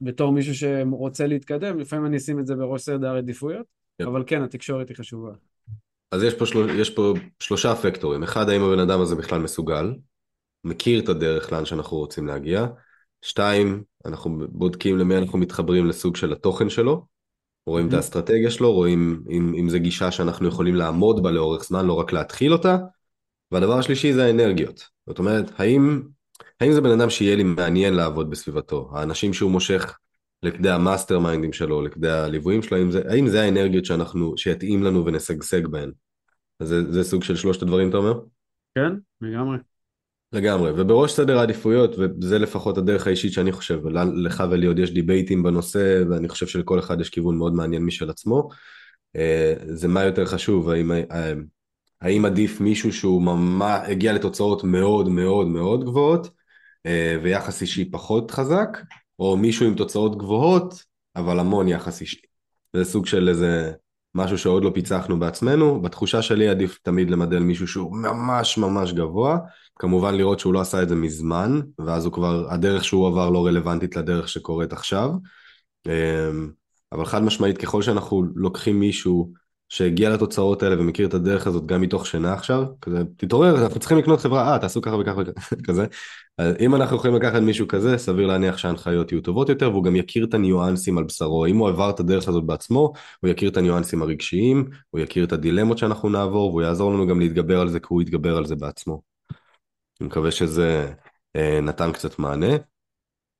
בתור 0.00 0.32
מישהו 0.32 0.54
שרוצה 0.54 1.26
להתקדם, 1.26 1.78
לפעמים 1.78 2.06
אני 2.06 2.16
אשים 2.16 2.38
את 2.38 2.46
זה 2.46 2.54
בראש 2.54 2.82
סדר 2.82 3.14
העדיפויות, 3.14 3.66
כן. 3.98 4.06
אבל 4.06 4.24
כן, 4.26 4.42
התקשורת 4.42 4.88
היא 4.88 4.96
חשובה. 4.96 5.30
אז 6.10 6.22
יש 6.22 6.34
פה, 6.34 6.46
של... 6.46 6.80
יש 6.80 6.90
פה 6.90 7.14
שלושה 7.40 7.74
פקטורים, 7.74 8.22
אחד, 8.22 8.48
האם 8.48 8.62
הבן 8.62 8.78
אדם 8.78 9.00
הזה 9.00 9.14
בכלל 9.14 9.40
מסוגל, 9.40 9.94
מכיר 10.64 11.00
את 11.00 11.08
הדרך 11.08 11.52
לאן 11.52 11.64
שאנחנו 11.64 11.96
רוצים 11.96 12.26
להגיע, 12.26 12.66
שתיים, 13.22 13.82
אנחנו 14.06 14.38
בודקים 14.48 14.98
למי 14.98 15.16
אנחנו 15.16 15.38
מתחברים 15.38 15.86
לסוג 15.86 16.16
של 16.16 16.32
התוכן 16.32 16.68
שלו, 16.68 17.06
רואים 17.68 17.86
mm-hmm. 17.86 17.88
את 17.88 17.94
האסטרטגיה 17.94 18.50
שלו, 18.50 18.72
רואים 18.72 19.24
אם, 19.30 19.54
אם 19.58 19.68
זה 19.68 19.78
גישה 19.78 20.10
שאנחנו 20.10 20.48
יכולים 20.48 20.74
לעמוד 20.74 21.22
בה 21.22 21.30
לאורך 21.30 21.64
זמן, 21.64 21.86
לא 21.86 21.92
רק 21.92 22.12
להתחיל 22.12 22.52
אותה, 22.52 22.76
והדבר 23.52 23.78
השלישי 23.78 24.12
זה 24.12 24.24
האנרגיות. 24.24 24.88
זאת 25.06 25.18
אומרת, 25.18 25.60
האם, 25.60 26.02
האם 26.60 26.72
זה 26.72 26.80
בן 26.80 27.00
אדם 27.00 27.10
שיהיה 27.10 27.36
לי 27.36 27.42
מעניין 27.42 27.94
לעבוד 27.94 28.30
בסביבתו? 28.30 28.90
האנשים 28.92 29.32
שהוא 29.34 29.50
מושך 29.50 29.98
לכדי 30.42 30.70
המאסטר 30.70 31.18
מיינדים 31.18 31.52
שלו, 31.52 31.82
לכדי 31.82 32.10
הליוויים 32.10 32.62
שלו, 32.62 32.76
האם 32.76 32.90
זה, 32.90 33.02
האם 33.08 33.28
זה 33.28 33.42
האנרגיות 33.42 33.84
שאנחנו, 33.84 34.34
שיתאים 34.36 34.82
לנו 34.82 35.06
ונשגשג 35.06 35.66
בהן? 35.66 35.90
אז 36.60 36.68
זה, 36.68 36.92
זה 36.92 37.04
סוג 37.04 37.22
של 37.22 37.36
שלושת 37.36 37.62
הדברים, 37.62 37.88
אתה 37.88 37.96
אומר? 37.96 38.20
כן, 38.74 38.92
לגמרי. 39.20 39.56
לגמרי, 40.32 40.70
ובראש 40.70 41.12
סדר 41.12 41.38
העדיפויות, 41.38 41.94
וזה 41.98 42.38
לפחות 42.38 42.78
הדרך 42.78 43.06
האישית 43.06 43.32
שאני 43.32 43.52
חושב, 43.52 43.80
לך 44.14 44.44
ולי 44.50 44.66
עוד 44.66 44.78
יש 44.78 44.90
דיבייטים 44.90 45.42
בנושא, 45.42 46.02
ואני 46.10 46.28
חושב 46.28 46.46
שלכל 46.46 46.78
אחד 46.78 47.00
יש 47.00 47.10
כיוון 47.10 47.38
מאוד 47.38 47.54
מעניין 47.54 47.82
משל 47.82 48.10
עצמו, 48.10 48.48
אה, 49.16 49.54
זה 49.66 49.88
מה 49.88 50.04
יותר 50.04 50.26
חשוב, 50.26 50.70
האם, 50.70 50.92
אה, 50.92 51.32
האם 52.00 52.24
עדיף 52.24 52.60
מישהו 52.60 52.92
שהוא 52.92 53.22
ממש 53.22 53.88
הגיע 53.88 54.12
לתוצאות 54.12 54.64
מאוד 54.64 55.08
מאוד 55.08 55.46
מאוד 55.46 55.84
גבוהות, 55.84 56.30
אה, 56.86 57.16
ויחס 57.22 57.62
אישי 57.62 57.90
פחות 57.90 58.30
חזק, 58.30 58.78
או 59.18 59.36
מישהו 59.36 59.66
עם 59.66 59.74
תוצאות 59.74 60.18
גבוהות, 60.18 60.84
אבל 61.16 61.38
המון 61.38 61.68
יחס 61.68 62.00
אישי. 62.00 62.20
זה 62.72 62.84
סוג 62.84 63.06
של 63.06 63.28
איזה 63.28 63.72
משהו 64.14 64.38
שעוד 64.38 64.64
לא 64.64 64.70
פיצחנו 64.74 65.18
בעצמנו, 65.18 65.82
בתחושה 65.82 66.22
שלי 66.22 66.48
עדיף 66.48 66.78
תמיד 66.82 67.10
למדל 67.10 67.38
מישהו 67.38 67.68
שהוא 67.68 67.96
ממש 67.96 68.58
ממש 68.58 68.92
גבוה, 68.92 69.38
כמובן 69.78 70.14
לראות 70.14 70.40
שהוא 70.40 70.54
לא 70.54 70.60
עשה 70.60 70.82
את 70.82 70.88
זה 70.88 70.94
מזמן, 70.94 71.60
ואז 71.78 72.04
הוא 72.04 72.12
כבר, 72.12 72.46
הדרך 72.50 72.84
שהוא 72.84 73.08
עבר 73.08 73.30
לא 73.30 73.46
רלוונטית 73.46 73.96
לדרך 73.96 74.28
שקורית 74.28 74.72
עכשיו, 74.72 75.10
אמ, 75.86 76.50
אבל 76.92 77.04
חד 77.04 77.22
משמעית 77.22 77.58
ככל 77.58 77.82
שאנחנו 77.82 78.24
לוקחים 78.34 78.80
מישהו 78.80 79.32
שהגיע 79.68 80.10
לתוצאות 80.10 80.62
האלה 80.62 80.80
ומכיר 80.80 81.08
את 81.08 81.14
הדרך 81.14 81.46
הזאת 81.46 81.66
גם 81.66 81.80
מתוך 81.80 82.06
שינה 82.06 82.32
עכשיו, 82.32 82.64
כזה 82.80 83.02
תתעורר, 83.16 83.62
אנחנו 83.62 83.80
צריכים 83.80 83.98
לקנות 83.98 84.20
חברה, 84.20 84.52
אה 84.52 84.58
תעשו 84.58 84.82
ככה 84.82 84.96
וככה 84.96 85.22
וכזה, 85.52 85.86
אם 86.60 86.74
אנחנו 86.74 86.96
יכולים 86.96 87.16
לקחת 87.16 87.42
מישהו 87.42 87.68
כזה, 87.68 87.98
סביר 87.98 88.26
להניח 88.26 88.58
שההנחיות 88.58 89.12
יהיו 89.12 89.20
טובות 89.20 89.48
יותר, 89.48 89.70
והוא 89.70 89.84
גם 89.84 89.96
יכיר 89.96 90.24
את 90.24 90.34
הניואנסים 90.34 90.98
על 90.98 91.04
בשרו. 91.04 91.46
אם 91.46 91.56
הוא 91.56 91.68
עבר 91.68 91.90
את 91.90 92.00
הדרך 92.00 92.28
הזאת 92.28 92.44
בעצמו, 92.44 92.92
הוא 93.20 93.30
יכיר 93.30 93.50
את 93.50 93.56
הניואנסים 93.56 94.02
הרגשיים, 94.02 94.70
הוא 94.90 95.00
יכיר 95.00 95.24
את 95.24 95.32
הדילמות 95.32 95.78
שאנחנו 95.78 96.08
נעבור, 96.08 96.50
והוא 96.50 96.62
יעזור 96.62 96.92
לנו 96.92 97.06
גם 97.06 97.20
להתגבר 97.20 97.60
על 97.60 97.68
זה, 97.68 97.80
כי 97.80 97.86
הוא 97.88 98.02
יתגבר 98.02 98.36
על 98.36 98.46
זה 98.46 98.56
בעצמו. 98.56 99.17
אני 100.00 100.06
מקווה 100.06 100.30
שזה 100.30 100.92
אה, 101.36 101.60
נתן 101.60 101.92
קצת 101.92 102.18
מענה. 102.18 102.56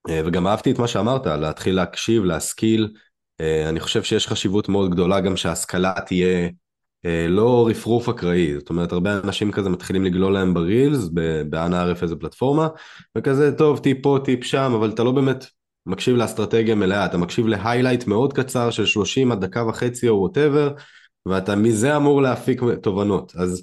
אה, 0.08 0.20
וגם 0.26 0.46
אהבתי 0.46 0.70
את 0.70 0.78
מה 0.78 0.88
שאמרת, 0.88 1.26
להתחיל 1.26 1.76
להקשיב, 1.76 2.24
להשכיל. 2.24 2.94
אה, 3.40 3.68
אני 3.68 3.80
חושב 3.80 4.02
שיש 4.02 4.26
חשיבות 4.26 4.68
מאוד 4.68 4.90
גדולה 4.90 5.20
גם 5.20 5.36
שההשכלה 5.36 5.92
תהיה 6.06 6.48
לא 7.28 7.68
רפרוף 7.68 8.08
אקראי, 8.08 8.54
זאת 8.58 8.70
אומרת 8.70 8.92
הרבה 8.92 9.18
אנשים 9.24 9.52
כזה 9.52 9.70
מתחילים 9.70 10.04
לגלול 10.04 10.32
להם 10.32 10.54
ברילס, 10.54 11.08
באנה 11.50 11.80
ערף 11.80 12.02
איזה 12.02 12.16
פלטפורמה, 12.16 12.68
וכזה 13.18 13.56
טוב 13.56 13.78
טיפ 13.78 14.02
פה 14.02 14.18
טיפ 14.24 14.44
שם, 14.44 14.72
אבל 14.74 14.90
אתה 14.90 15.04
לא 15.04 15.12
באמת 15.12 15.46
מקשיב 15.86 16.16
לאסטרטגיה 16.16 16.74
מלאה, 16.74 17.06
אתה 17.06 17.18
מקשיב 17.18 17.46
ל 17.46 17.52
highlight 17.52 18.06
מאוד 18.06 18.32
קצר 18.32 18.70
של 18.70 18.86
30 18.86 19.32
עד 19.32 19.44
דקה 19.44 19.66
וחצי 19.66 20.08
או 20.08 20.14
whatever, 20.14 20.74
ואתה 21.26 21.56
מזה 21.56 21.96
אמור 21.96 22.22
להפיק 22.22 22.60
תובנות, 22.82 23.32
אז 23.36 23.62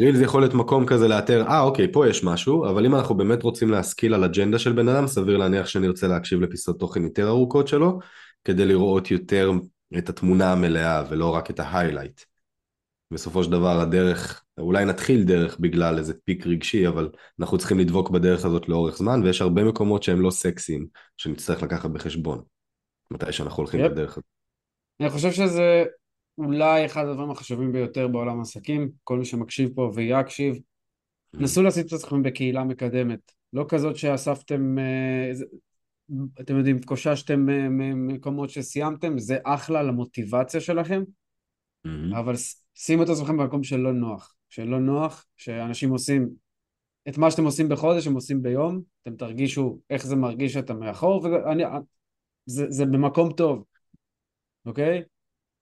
reels 0.00 0.20
יכול 0.20 0.40
להיות 0.40 0.54
מקום 0.54 0.86
כזה 0.86 1.08
לאתר, 1.08 1.44
אה 1.48 1.60
אוקיי 1.60 1.92
פה 1.92 2.08
יש 2.08 2.24
משהו, 2.24 2.68
אבל 2.68 2.86
אם 2.86 2.94
אנחנו 2.94 3.14
באמת 3.14 3.42
רוצים 3.42 3.70
להשכיל 3.70 4.14
על 4.14 4.24
אג'נדה 4.24 4.58
של 4.58 4.72
בן 4.72 4.88
אדם, 4.88 5.06
סביר 5.06 5.36
להניח 5.36 5.66
שנרצה 5.66 6.06
להקשיב 6.06 6.40
לפיסות 6.40 6.80
תוכן 6.80 7.04
יותר 7.04 7.28
ארוכות 7.28 7.68
שלו, 7.68 7.98
כדי 8.44 8.64
לראות 8.64 9.10
יותר 9.10 9.50
את 9.98 10.08
התמונה 10.08 10.52
המלאה 10.52 11.02
ולא 11.10 11.34
רק 11.34 11.50
את 11.50 11.60
ה 11.60 11.66
highlight. 11.66 12.20
בסופו 13.10 13.44
של 13.44 13.50
דבר 13.50 13.80
הדרך, 13.80 14.44
אולי 14.58 14.84
נתחיל 14.84 15.24
דרך 15.24 15.56
בגלל 15.60 15.98
איזה 15.98 16.14
peak 16.24 16.46
רגשי, 16.46 16.88
אבל 16.88 17.10
אנחנו 17.40 17.58
צריכים 17.58 17.78
לדבוק 17.78 18.10
בדרך 18.10 18.44
הזאת 18.44 18.68
לאורך 18.68 18.96
זמן, 18.96 19.22
ויש 19.22 19.40
הרבה 19.40 19.64
מקומות 19.64 20.02
שהם 20.02 20.20
לא 20.20 20.30
סקסיים, 20.30 20.86
שנצטרך 21.16 21.62
לקחת 21.62 21.90
בחשבון, 21.90 22.42
מתי 23.10 23.32
שאנחנו 23.32 23.62
הולכים 23.62 23.84
yep. 23.84 23.88
בדרך 23.88 24.10
הזאת. 24.10 24.24
אני 25.00 25.10
חושב 25.10 25.32
שזה 25.32 25.84
אולי 26.38 26.86
אחד 26.86 27.06
הדברים 27.06 27.30
החשובים 27.30 27.72
ביותר 27.72 28.08
בעולם 28.08 28.38
העסקים, 28.38 28.90
כל 29.04 29.18
מי 29.18 29.24
שמקשיב 29.24 29.70
פה 29.74 29.90
ויקשיב, 29.94 30.54
mm-hmm. 30.54 31.42
נסו 31.42 31.62
לשים 31.62 31.86
את 31.86 31.92
עצמכם 31.92 32.22
בקהילה 32.22 32.64
מקדמת, 32.64 33.32
לא 33.52 33.64
כזאת 33.68 33.96
שאספתם, 33.96 34.78
אה, 34.78 35.32
אתם 36.40 36.56
יודעים, 36.56 36.82
קוששתם 36.82 37.48
אה, 37.48 37.68
מקומות 37.94 38.50
שסיימתם, 38.50 39.18
זה 39.18 39.38
אחלה 39.44 39.82
למוטיבציה 39.82 40.60
שלכם, 40.60 41.02
mm-hmm. 41.86 42.18
אבל 42.18 42.34
שימו 42.74 43.02
את 43.02 43.08
עצמכם 43.08 43.36
במקום 43.36 43.62
שלא 43.62 43.92
נוח. 43.92 44.36
שלא 44.48 44.80
נוח, 44.80 45.26
שאנשים 45.36 45.90
עושים 45.90 46.28
את 47.08 47.18
מה 47.18 47.30
שאתם 47.30 47.44
עושים 47.44 47.68
בחודש, 47.68 48.06
הם 48.06 48.14
עושים 48.14 48.42
ביום, 48.42 48.82
אתם 49.02 49.16
תרגישו 49.16 49.80
איך 49.90 50.06
זה 50.06 50.16
מרגיש 50.16 50.52
שאתה 50.52 50.74
מאחור, 50.74 51.24
ואני, 51.24 51.62
זה, 52.46 52.66
זה 52.70 52.86
במקום 52.86 53.32
טוב, 53.32 53.64
אוקיי? 54.66 55.02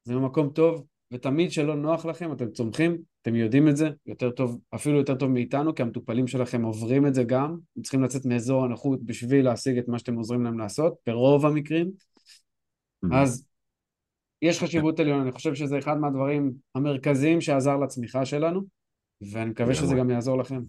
זה 0.05 0.15
במקום 0.15 0.49
טוב, 0.49 0.85
ותמיד 1.13 1.53
שלא 1.53 1.77
נוח 1.77 2.07
לכם, 2.07 2.33
אתם 2.33 2.51
צומחים, 2.51 2.99
אתם 3.23 3.35
יודעים 3.35 3.69
את 3.69 3.77
זה, 3.77 3.91
יותר 4.07 4.31
טוב, 4.31 4.61
אפילו 4.75 4.99
יותר 4.99 5.15
טוב 5.15 5.31
מאיתנו, 5.31 5.75
כי 5.75 5.83
המטופלים 5.83 6.27
שלכם 6.27 6.63
עוברים 6.63 7.07
את 7.07 7.15
זה 7.15 7.25
גם, 7.25 7.57
הם 7.77 7.83
צריכים 7.83 8.03
לצאת 8.03 8.25
מאזור 8.25 8.65
הנוחות 8.65 9.03
בשביל 9.03 9.45
להשיג 9.45 9.79
את 9.79 9.89
מה 9.89 9.99
שאתם 9.99 10.15
עוזרים 10.15 10.45
להם 10.45 10.59
לעשות, 10.59 10.95
ברוב 11.07 11.47
המקרים. 11.47 11.87
Mm-hmm. 11.87 13.17
אז 13.17 13.47
יש 14.43 14.61
חשיבות 14.61 15.01
עליונה, 15.01 15.23
אני 15.23 15.33
חושב 15.33 15.55
שזה 15.55 15.79
אחד 15.79 15.99
מהדברים 15.99 16.53
המרכזיים 16.75 17.41
שעזר 17.41 17.77
לצמיחה 17.77 18.25
שלנו, 18.25 18.61
ואני 19.33 19.51
מקווה 19.51 19.75
שזה 19.75 19.95
גם 19.95 20.11
יעזור 20.11 20.39
לכם. 20.39 20.61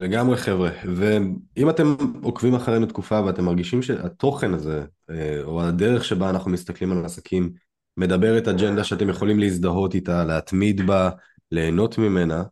לגמרי 0.00 0.36
חבר'ה, 0.36 0.70
ואם 0.96 1.70
אתם 1.70 1.86
עוקבים 2.22 2.54
אחרינו 2.54 2.86
תקופה 2.86 3.24
ואתם 3.26 3.44
מרגישים 3.44 3.82
שהתוכן 3.82 4.54
הזה, 4.54 4.84
אה, 5.10 5.42
או 5.42 5.62
הדרך 5.62 6.04
שבה 6.04 6.30
אנחנו 6.30 6.50
מסתכלים 6.50 6.92
על 6.92 7.04
עסקים, 7.04 7.52
מדברת 7.96 8.48
אג'נדה 8.48 8.84
שאתם 8.84 9.08
יכולים 9.08 9.38
להזדהות 9.38 9.94
איתה, 9.94 10.24
להתמיד 10.24 10.86
בה, 10.86 11.10
ליהנות 11.52 11.98
ממנה, 11.98 12.42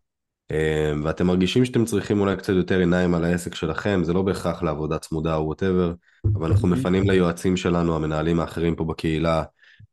אה, 0.51 0.93
ואתם 1.05 1.27
מרגישים 1.27 1.65
שאתם 1.65 1.85
צריכים 1.85 2.21
אולי 2.21 2.37
קצת 2.37 2.53
יותר 2.53 2.79
עיניים 2.79 3.15
על 3.15 3.25
העסק 3.25 3.55
שלכם, 3.55 4.01
זה 4.05 4.13
לא 4.13 4.23
בהכרח 4.23 4.63
לעבודה 4.63 4.99
צמודה 4.99 5.35
או 5.35 5.47
whatever, 5.47 5.93
אבל 6.35 6.51
אנחנו 6.51 6.69
מפנים 6.69 7.11
ליועצים 7.11 7.57
שלנו, 7.57 7.97
המנהלים 7.97 8.41
האחרים 8.41 8.77
פה 8.77 8.85
בקהילה, 8.85 9.43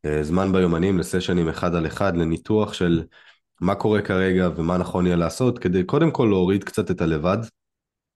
אה, 0.05 0.23
זמן 0.23 0.51
ביומנים 0.51 0.99
לסשנים 0.99 1.49
אחד 1.49 1.75
על 1.75 1.87
אחד 1.87 2.17
לניתוח 2.17 2.73
של 2.73 3.03
מה 3.61 3.75
קורה 3.75 4.01
כרגע 4.01 4.49
ומה 4.55 4.77
נכון 4.77 5.05
יהיה 5.05 5.15
לעשות 5.15 5.59
כדי 5.59 5.83
קודם 5.83 6.11
כל 6.11 6.27
להוריד 6.29 6.63
קצת 6.63 6.91
את 6.91 7.01
הלבד 7.01 7.37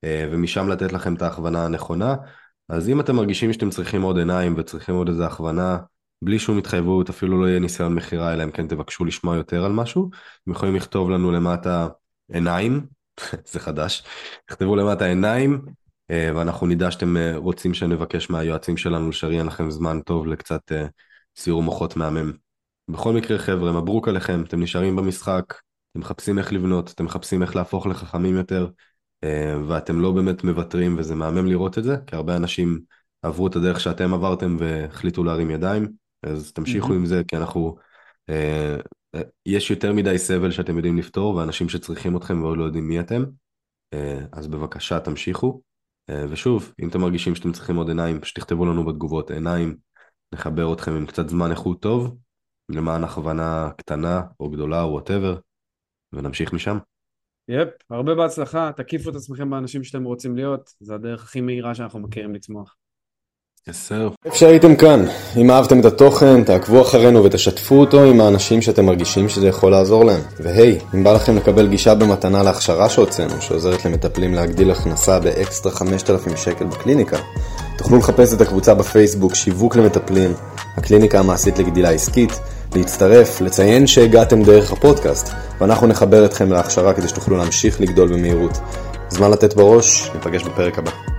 אה, 0.04 0.28
ומשם 0.32 0.70
לתת 0.70 0.94
לכם 0.94 1.14
את 1.16 1.22
ההכוונה 1.22 1.66
הנכונה. 1.66 2.16
אז 2.70 2.90
אם 2.90 3.00
אתם 3.00 3.16
מרגישים 3.16 3.54
שאתם 3.54 3.70
צריכים 3.70 4.02
עוד 4.02 4.18
עיניים 4.18 4.54
וצריכים 4.58 4.96
עוד 4.96 5.08
איזה 5.08 5.26
הכוונה 5.26 5.78
בלי 6.24 6.40
שום 6.40 6.58
התחייבות 6.58 7.10
אפילו 7.10 7.42
לא 7.42 7.48
יהיה 7.48 7.60
ניסיון 7.60 7.96
מכירה 7.96 8.34
אלא 8.34 8.44
אם 8.44 8.52
כן 8.52 8.68
תבקשו 8.68 9.06
לשמוע 9.06 9.36
יותר 9.36 9.66
על 9.66 9.72
משהו 9.72 10.10
אתם 10.44 10.52
יכולים 10.52 10.76
לכתוב 10.76 11.10
לנו 11.10 11.32
למטה 11.32 11.88
עיניים 12.32 12.86
זה 13.52 13.60
חדש 13.60 14.04
תכתבו 14.46 14.76
למטה 14.76 15.06
עיניים 15.06 15.66
אה, 16.12 16.32
ואנחנו 16.36 16.68
נדע 16.68 16.92
שאתם 16.92 17.16
רוצים 17.36 17.74
שנבקש 17.74 18.30
מהיועצים 18.30 18.78
שלנו 18.78 19.10
לשריין 19.10 19.46
לכם 19.46 19.72
זמן 19.72 20.00
טוב 20.02 20.28
לקצת 20.28 20.72
סיור 21.38 21.64
מוחות 21.64 21.96
מהמם. 21.96 22.32
בכל 22.88 23.14
מקרה 23.14 23.38
חבר'ה, 23.38 23.72
מברוק 23.72 24.08
עליכם, 24.08 24.44
אתם 24.48 24.62
נשארים 24.62 24.96
במשחק, 24.96 25.44
אתם 25.92 26.00
מחפשים 26.00 26.40
איך 26.40 26.54
לבנות, 26.54 26.92
אתם 26.92 27.06
מחפשים 27.06 27.42
איך 27.42 27.56
להפוך 27.56 27.88
לחכמים 27.88 28.36
יותר, 28.36 28.70
אה, 29.24 29.58
ואתם 29.68 30.00
לא 30.00 30.12
באמת 30.12 30.44
מוותרים, 30.44 30.96
וזה 30.98 31.16
מהמם 31.16 31.48
לראות 31.48 31.78
את 31.78 31.84
זה, 31.84 31.96
כי 32.08 32.16
הרבה 32.16 32.36
אנשים 32.36 32.82
עברו 33.22 33.48
את 33.48 33.56
הדרך 33.56 33.80
שאתם 33.80 34.14
עברתם 34.14 34.58
והחליטו 34.60 35.24
להרים 35.24 35.52
ידיים, 35.52 36.03
אז 36.24 36.54
תמשיכו 36.54 36.88
mm-hmm. 36.88 36.96
עם 36.96 37.06
זה, 37.06 37.22
כי 37.28 37.38
אנחנו... 37.38 37.76
אה, 38.30 38.78
אה, 39.16 39.22
יש 39.46 39.72
יותר 39.72 39.94
מדי 39.94 40.18
סבל 40.18 40.52
שאתם 40.52 40.76
יודעים 40.78 40.98
לפתור, 40.98 41.36
ואנשים 41.36 41.70
שצריכים 41.70 42.18
אתכם 42.18 42.44
ועוד 42.44 42.58
לא 42.58 42.64
יודעים 42.64 42.88
מי 42.88 43.00
אתם, 43.00 43.24
אז 44.32 44.48
בבקשה 44.48 45.00
תמשיכו. 45.00 45.62
ושוב, 46.30 46.74
אם 46.82 46.90
אתם 46.90 47.02
מרגישים 47.02 47.36
שאתם 47.36 47.52
צריכים 47.52 47.76
עוד 47.76 47.88
עיניים, 47.88 48.22
פשוט 48.22 48.36
תכתבו 48.36 48.66
לנו 48.66 48.86
בתגובות 48.86 49.32
עיניים, 49.32 49.76
נחבר 50.34 50.74
אתכם 50.74 50.92
עם 50.92 51.06
קצת 51.06 51.30
זמן 51.30 51.52
איכות 51.52 51.82
טוב, 51.82 52.18
למען 52.70 53.04
הכוונה 53.04 53.70
קטנה 53.78 54.22
או 54.40 54.50
גדולה 54.50 54.84
או 54.84 54.92
whatever, 54.92 55.38
ונמשיך 56.14 56.54
משם. 56.54 56.78
Yep, 57.48 57.70
הרבה 57.90 58.16
בהצלחה, 58.16 58.72
תקיפו 58.76 59.10
את 59.10 59.16
עצמכם 59.16 59.50
באנשים 59.50 59.84
שאתם 59.84 60.04
רוצים 60.04 60.36
להיות, 60.36 60.70
זה 60.80 60.96
הדרך 60.96 61.24
הכי 61.24 61.42
מהירה 61.42 61.76
שאנחנו 61.76 62.00
מכירים 62.00 62.36
לצמוח. 62.36 62.76
איפה 64.26 64.38
שהייתם 64.38 64.76
כאן, 64.76 65.06
אם 65.38 65.52
אהבתם 65.52 65.80
את 65.80 65.86
התוכן, 65.86 66.44
תעקבו 66.44 66.82
אחרינו 66.82 67.24
ותשתפו 67.24 67.76
אותו 67.76 68.04
עם 68.04 68.22
האנשים 68.22 68.62
שאתם 68.62 68.86
מרגישים 68.86 69.30
שזה 69.30 69.48
יכול 69.48 69.72
לעזור 69.72 70.06
להם. 70.06 70.20
והי, 70.40 70.80
אם 70.96 71.04
בא 71.04 71.14
לכם 71.14 71.38
לקבל 71.38 71.68
גישה 71.68 71.96
במתנה 71.96 72.44
להכשרה 72.44 72.90
שהוצאנו, 72.90 73.42
שעוזרת 73.42 73.86
למטפלים 73.86 74.34
להגדיל 74.34 74.72
הכנסה 74.72 75.20
באקסטרה 75.20 75.72
5,000 75.72 76.38
שקל 76.38 76.66
בקליניקה, 76.66 77.18
תוכלו 77.78 77.98
לחפש 77.98 78.34
את 78.34 78.42
הקבוצה 78.42 78.74
בפייסבוק 78.74 79.36
שיווק 79.36 79.76
למטפלים, 79.76 80.34
הקליניקה 80.78 81.20
המעשית 81.20 81.60
לגדילה 81.60 81.90
עסקית, 81.90 82.40
להצטרף, 82.76 83.42
לציין 83.42 83.88
שהגעתם 83.88 84.44
דרך 84.44 84.72
הפודקאסט, 84.72 85.34
ואנחנו 85.62 85.88
נחבר 85.88 86.26
אתכם 86.26 86.52
להכשרה 86.52 86.94
כדי 86.94 87.08
שתוכלו 87.08 87.38
להמשיך 87.38 87.82
לגדול 87.82 88.14
במהירות. 88.14 88.58
זמן 89.10 89.32
לתת 89.32 89.54
בראש, 89.54 90.12
ניפגש 90.16 90.44
בפרק 90.44 90.80
הבא. 90.80 91.13